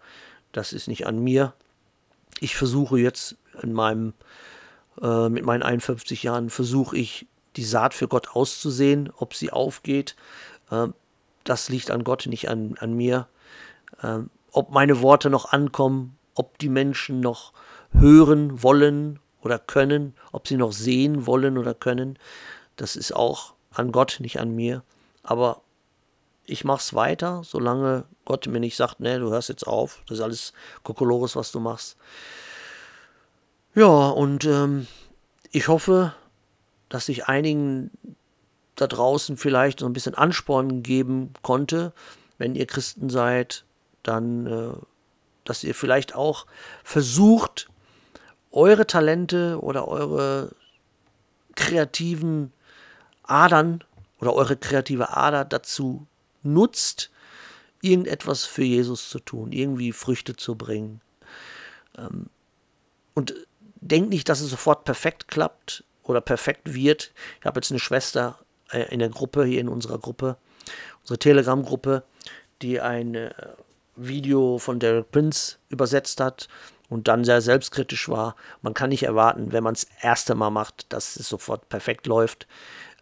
das 0.52 0.74
ist 0.74 0.88
nicht 0.88 1.06
an 1.06 1.20
mir. 1.20 1.54
Ich 2.40 2.56
versuche 2.56 3.00
jetzt 3.00 3.38
in 3.62 3.74
meinem, 3.74 4.14
äh, 5.02 5.30
mit 5.30 5.46
meinen 5.46 5.64
51 5.64 6.24
Jahren, 6.24 6.50
versuche 6.50 6.98
ich 6.98 7.28
die 7.56 7.64
Saat 7.64 7.94
für 7.94 8.08
Gott 8.08 8.30
auszusehen, 8.30 9.12
ob 9.18 9.36
sie 9.36 9.52
aufgeht. 9.52 10.16
Äh, 10.72 10.88
das 11.44 11.70
liegt 11.70 11.92
an 11.92 12.04
Gott, 12.04 12.26
nicht 12.26 12.50
an, 12.50 12.76
an 12.80 12.94
mir. 12.94 13.28
Äh, 14.02 14.20
ob 14.52 14.72
meine 14.72 15.02
Worte 15.02 15.30
noch 15.30 15.52
ankommen, 15.52 16.18
ob 16.36 16.58
die 16.58 16.70
Menschen 16.70 17.20
noch 17.20 17.54
hören 17.92 18.64
wollen 18.64 19.20
oder 19.44 19.60
können, 19.60 20.16
ob 20.32 20.48
sie 20.48 20.58
noch 20.58 20.72
sehen 20.72 21.28
wollen 21.28 21.58
oder 21.58 21.74
können, 21.74 22.18
das 22.76 22.96
ist 22.96 23.16
auch 23.16 23.54
an 23.72 23.92
Gott, 23.92 24.18
nicht 24.20 24.40
an 24.40 24.56
mir. 24.56 24.84
Aber 25.22 25.62
ich 26.46 26.64
mache 26.64 26.80
es 26.80 26.94
weiter, 26.94 27.42
solange 27.44 28.06
Gott 28.26 28.48
mir 28.48 28.60
nicht 28.60 28.76
sagt, 28.76 29.00
ne, 29.00 29.20
du 29.20 29.30
hörst 29.30 29.50
jetzt 29.50 29.68
auf, 29.68 30.02
das 30.08 30.18
ist 30.18 30.24
alles 30.24 30.54
Kokolores, 30.84 31.36
was 31.36 31.52
du 31.52 31.60
machst. 31.60 31.98
Ja, 33.76 34.10
und 34.10 34.46
ähm, 34.46 34.88
ich 35.52 35.68
hoffe, 35.68 36.14
dass 36.90 37.10
ich 37.10 37.28
einigen 37.28 37.92
da 38.76 38.88
draußen 38.88 39.38
vielleicht 39.38 39.80
so 39.80 39.86
ein 39.86 39.94
bisschen 39.94 40.16
Ansporn 40.16 40.84
geben 40.84 41.34
konnte, 41.42 41.94
wenn 42.38 42.56
ihr 42.56 42.68
Christen 42.68 43.10
seid, 43.10 43.66
dann, 44.04 44.48
äh, 44.48 44.74
dass 45.44 45.64
ihr 45.64 45.76
vielleicht 45.76 46.16
auch 46.16 46.46
versucht, 46.84 47.70
eure 48.54 48.88
Talente 48.88 49.60
oder 49.62 49.88
eure 49.88 50.52
kreativen 51.56 52.54
Adern 53.24 53.84
oder 54.20 54.34
eure 54.34 54.56
kreative 54.56 55.16
Ader 55.16 55.44
dazu 55.44 56.08
nutzt, 56.44 57.10
irgendetwas 57.82 58.46
für 58.46 58.64
Jesus 58.64 59.10
zu 59.10 59.20
tun, 59.20 59.52
irgendwie 59.52 59.92
Früchte 59.92 60.36
zu 60.36 60.56
bringen. 60.56 61.02
Ähm, 61.98 62.30
und 63.14 63.34
denkt 63.82 64.10
nicht, 64.10 64.30
dass 64.30 64.40
es 64.40 64.50
sofort 64.50 64.86
perfekt 64.86 65.28
klappt 65.28 65.84
oder 66.04 66.22
perfekt 66.22 66.74
wird. 66.74 67.12
Ich 67.40 67.46
habe 67.46 67.60
jetzt 67.60 67.72
eine 67.72 67.80
Schwester 67.80 68.40
äh, 68.72 68.84
in 68.94 69.00
der 69.00 69.10
Gruppe, 69.10 69.46
hier 69.46 69.60
in 69.60 69.68
unserer 69.68 70.00
Gruppe, 70.00 70.38
unsere 71.02 71.20
Telegram-Gruppe, 71.20 72.04
die 72.62 72.80
ein 72.80 73.16
äh, 73.16 73.34
Video 73.96 74.58
von 74.58 74.80
Derek 74.80 75.12
Prince 75.12 75.58
übersetzt 75.70 76.20
hat 76.20 76.48
und 76.94 77.08
dann 77.08 77.26
sehr 77.26 77.42
selbstkritisch 77.42 78.08
war. 78.08 78.36
Man 78.62 78.76
kann 78.76 78.90
nicht 78.90 79.04
erwarten, 79.04 79.52
wenn 79.52 79.64
man 79.64 79.74
es 79.74 79.88
erste 80.02 80.36
Mal 80.36 80.52
macht, 80.52 80.94
dass 80.94 81.16
es 81.16 81.28
sofort 81.28 81.68
perfekt 81.68 82.06
läuft. 82.06 82.48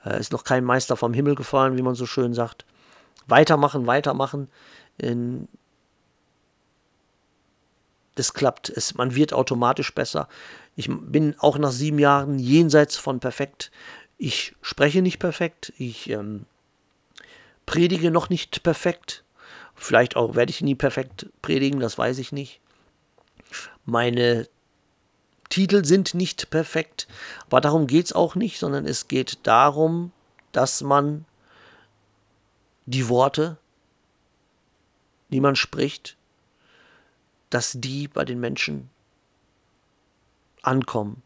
Äh, 0.06 0.18
ist 0.18 0.32
noch 0.32 0.46
kein 0.46 0.64
Meister 0.64 0.96
vom 0.96 1.14
Himmel 1.14 1.36
gefallen, 1.36 1.78
wie 1.78 1.82
man 1.82 1.94
so 1.94 2.06
schön 2.06 2.34
sagt. 2.34 2.66
Weitermachen, 3.28 3.88
weitermachen. 3.88 4.48
In 4.98 5.50
das 8.16 8.34
klappt. 8.34 8.70
Es, 8.70 8.96
man 8.96 9.16
wird 9.16 9.34
automatisch 9.34 9.94
besser. 9.94 10.30
Ich 10.78 10.90
bin 10.90 11.36
auch 11.40 11.58
nach 11.58 11.72
sieben 11.72 12.00
Jahren 12.00 12.40
jenseits 12.40 12.96
von 12.96 13.20
perfekt. 13.20 13.72
Ich 14.18 14.56
spreche 14.62 15.02
nicht 15.02 15.20
perfekt. 15.20 15.74
Ich 15.78 16.10
ähm, 16.10 16.46
predige 17.66 18.10
noch 18.10 18.30
nicht 18.30 18.64
perfekt. 18.64 19.26
Vielleicht 19.76 20.16
auch 20.16 20.36
werde 20.36 20.52
ich 20.52 20.62
nie 20.62 20.76
perfekt 20.76 21.28
predigen, 21.42 21.82
das 21.82 21.98
weiß 21.98 22.20
ich 22.20 22.32
nicht. 22.32 22.61
Meine 23.92 24.48
Titel 25.50 25.84
sind 25.84 26.14
nicht 26.14 26.50
perfekt, 26.50 27.10
aber 27.48 27.60
darum 27.60 27.88
geht 27.88 28.06
es 28.06 28.14
auch 28.14 28.36
nicht, 28.36 28.58
sondern 28.58 28.86
es 28.86 29.10
geht 29.10 29.40
darum, 29.44 30.14
dass 30.54 30.82
man 30.82 31.26
die 32.86 33.10
Worte, 33.10 33.58
die 35.30 35.42
man 35.42 35.58
spricht, 35.58 36.16
dass 37.50 37.74
die 37.82 38.08
bei 38.08 38.24
den 38.24 38.40
Menschen 38.40 38.90
ankommen. 40.62 41.22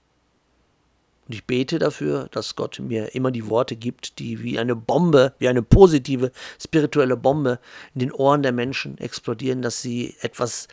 Und 1.28 1.36
ich 1.36 1.46
bete 1.46 1.78
dafür, 1.78 2.30
dass 2.32 2.56
Gott 2.56 2.80
mir 2.80 3.14
immer 3.14 3.30
die 3.30 3.48
Worte 3.48 3.76
gibt, 3.76 4.18
die 4.18 4.42
wie 4.42 4.58
eine 4.58 4.76
Bombe, 4.76 5.36
wie 5.38 5.50
eine 5.50 5.62
positive 5.62 6.32
spirituelle 6.60 7.16
Bombe 7.16 7.60
in 7.94 8.00
den 8.00 8.12
Ohren 8.12 8.42
der 8.42 8.54
Menschen 8.54 8.98
explodieren, 8.98 9.62
dass 9.62 9.84
sie 9.84 10.16
etwas 10.22 10.68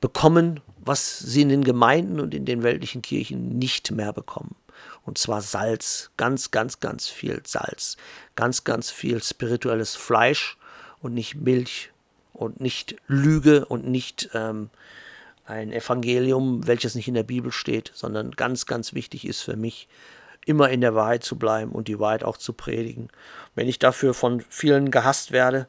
bekommen, 0.00 0.60
was 0.84 1.18
sie 1.18 1.42
in 1.42 1.48
den 1.48 1.64
Gemeinden 1.64 2.20
und 2.20 2.34
in 2.34 2.44
den 2.44 2.62
weltlichen 2.62 3.02
Kirchen 3.02 3.58
nicht 3.58 3.90
mehr 3.90 4.12
bekommen. 4.12 4.54
Und 5.04 5.18
zwar 5.18 5.40
Salz, 5.40 6.10
ganz, 6.16 6.50
ganz, 6.50 6.80
ganz 6.80 7.08
viel 7.08 7.42
Salz, 7.46 7.96
ganz, 8.36 8.64
ganz 8.64 8.90
viel 8.90 9.22
spirituelles 9.22 9.94
Fleisch 9.94 10.56
und 11.00 11.14
nicht 11.14 11.36
Milch 11.36 11.90
und 12.32 12.60
nicht 12.60 12.96
Lüge 13.06 13.64
und 13.66 13.86
nicht 13.86 14.30
ähm, 14.34 14.70
ein 15.46 15.72
Evangelium, 15.72 16.66
welches 16.66 16.94
nicht 16.94 17.08
in 17.08 17.14
der 17.14 17.22
Bibel 17.22 17.52
steht, 17.52 17.92
sondern 17.94 18.30
ganz, 18.32 18.66
ganz 18.66 18.94
wichtig 18.94 19.26
ist 19.26 19.42
für 19.42 19.56
mich, 19.56 19.88
immer 20.46 20.68
in 20.70 20.80
der 20.80 20.94
Wahrheit 20.94 21.24
zu 21.24 21.36
bleiben 21.36 21.72
und 21.72 21.88
die 21.88 21.98
Wahrheit 21.98 22.24
auch 22.24 22.36
zu 22.36 22.52
predigen. 22.52 23.08
Wenn 23.54 23.68
ich 23.68 23.78
dafür 23.78 24.14
von 24.14 24.42
vielen 24.48 24.90
gehasst 24.90 25.32
werde, 25.32 25.68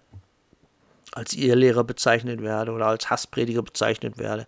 als 1.12 1.34
Irrlehrer 1.34 1.84
bezeichnet 1.84 2.41
werde 2.41 2.71
oder 2.71 2.88
als 2.88 3.10
Hassprediger 3.10 3.62
bezeichnet 3.62 4.17
werde, 4.17 4.47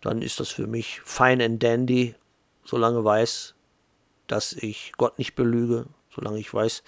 dann 0.00 0.22
ist 0.22 0.40
das 0.40 0.48
für 0.48 0.66
mich 0.66 1.00
fine 1.04 1.44
and 1.44 1.62
dandy, 1.62 2.14
solange 2.64 3.04
weiß, 3.04 3.54
dass 4.26 4.52
ich 4.52 4.92
Gott 4.96 5.18
nicht 5.18 5.34
belüge, 5.34 5.86
solange 6.14 6.38
ich 6.38 6.52
weiß, 6.52 6.82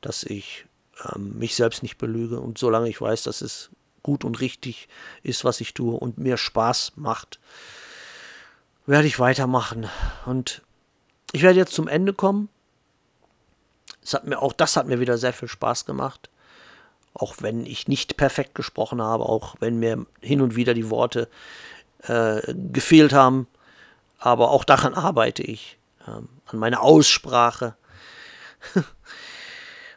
dass 0.00 0.24
ich 0.24 0.66
ähm, 1.12 1.38
mich 1.38 1.54
selbst 1.54 1.82
nicht 1.82 1.98
belüge 1.98 2.40
und 2.40 2.58
solange 2.58 2.88
ich 2.88 3.00
weiß, 3.00 3.24
dass 3.24 3.40
es 3.40 3.70
gut 4.02 4.24
und 4.24 4.40
richtig 4.40 4.88
ist, 5.22 5.44
was 5.44 5.60
ich 5.60 5.74
tue 5.74 5.94
und 5.94 6.18
mir 6.18 6.36
Spaß 6.36 6.92
macht, 6.96 7.38
werde 8.86 9.06
ich 9.06 9.20
weitermachen. 9.20 9.88
Und 10.24 10.62
ich 11.32 11.42
werde 11.42 11.58
jetzt 11.58 11.74
zum 11.74 11.88
Ende 11.88 12.14
kommen. 12.14 12.48
Es 14.02 14.14
hat 14.14 14.26
mir 14.26 14.40
auch 14.40 14.54
das 14.54 14.76
hat 14.76 14.86
mir 14.86 15.00
wieder 15.00 15.18
sehr 15.18 15.32
viel 15.32 15.48
Spaß 15.48 15.84
gemacht. 15.84 16.30
Auch 17.12 17.36
wenn 17.40 17.66
ich 17.66 17.88
nicht 17.88 18.16
perfekt 18.16 18.54
gesprochen 18.54 19.02
habe, 19.02 19.24
auch 19.24 19.56
wenn 19.60 19.78
mir 19.78 20.06
hin 20.20 20.40
und 20.40 20.56
wieder 20.56 20.72
die 20.72 20.88
Worte 20.88 21.28
äh, 22.02 22.54
gefehlt 22.54 23.12
haben. 23.12 23.46
Aber 24.18 24.50
auch 24.50 24.64
daran 24.64 24.94
arbeite 24.94 25.42
ich. 25.42 25.78
Ähm, 26.06 26.28
an 26.46 26.58
meiner 26.58 26.82
Aussprache. 26.82 27.76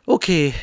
okay, 0.06 0.54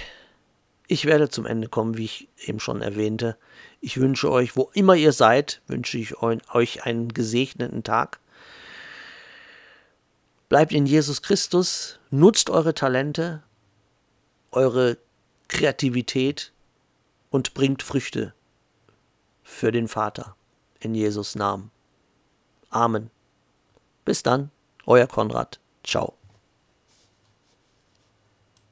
ich 0.87 1.05
werde 1.05 1.29
zum 1.29 1.47
Ende 1.47 1.69
kommen, 1.69 1.97
wie 1.97 2.05
ich 2.05 2.29
eben 2.47 2.61
schon 2.61 2.83
erwähnte. 2.83 3.37
Ich 3.81 4.01
wünsche 4.01 4.31
euch, 4.31 4.57
wo 4.57 4.71
immer 4.75 4.95
ihr 4.95 5.13
seid, 5.13 5.61
wünsche 5.67 5.99
ich 5.99 6.21
euch 6.21 6.85
einen 6.85 7.13
gesegneten 7.13 7.85
Tag. 7.85 8.21
Bleibt 10.49 10.73
in 10.73 10.87
Jesus 10.87 11.21
Christus, 11.23 12.01
nutzt 12.11 12.49
eure 12.49 12.75
Talente, 12.75 13.43
eure 14.51 14.97
Kreativität 15.49 16.53
und 17.31 17.53
bringt 17.53 17.83
Früchte 17.83 18.35
für 19.43 19.73
den 19.73 19.89
Vater. 19.89 20.38
In 20.81 20.95
Jesus 20.95 21.35
Namen. 21.35 21.71
Amen. 22.71 23.11
Bis 24.05 24.23
dann, 24.23 24.51
euer 24.87 25.07
Konrad. 25.07 25.59
Ciao. 25.83 26.18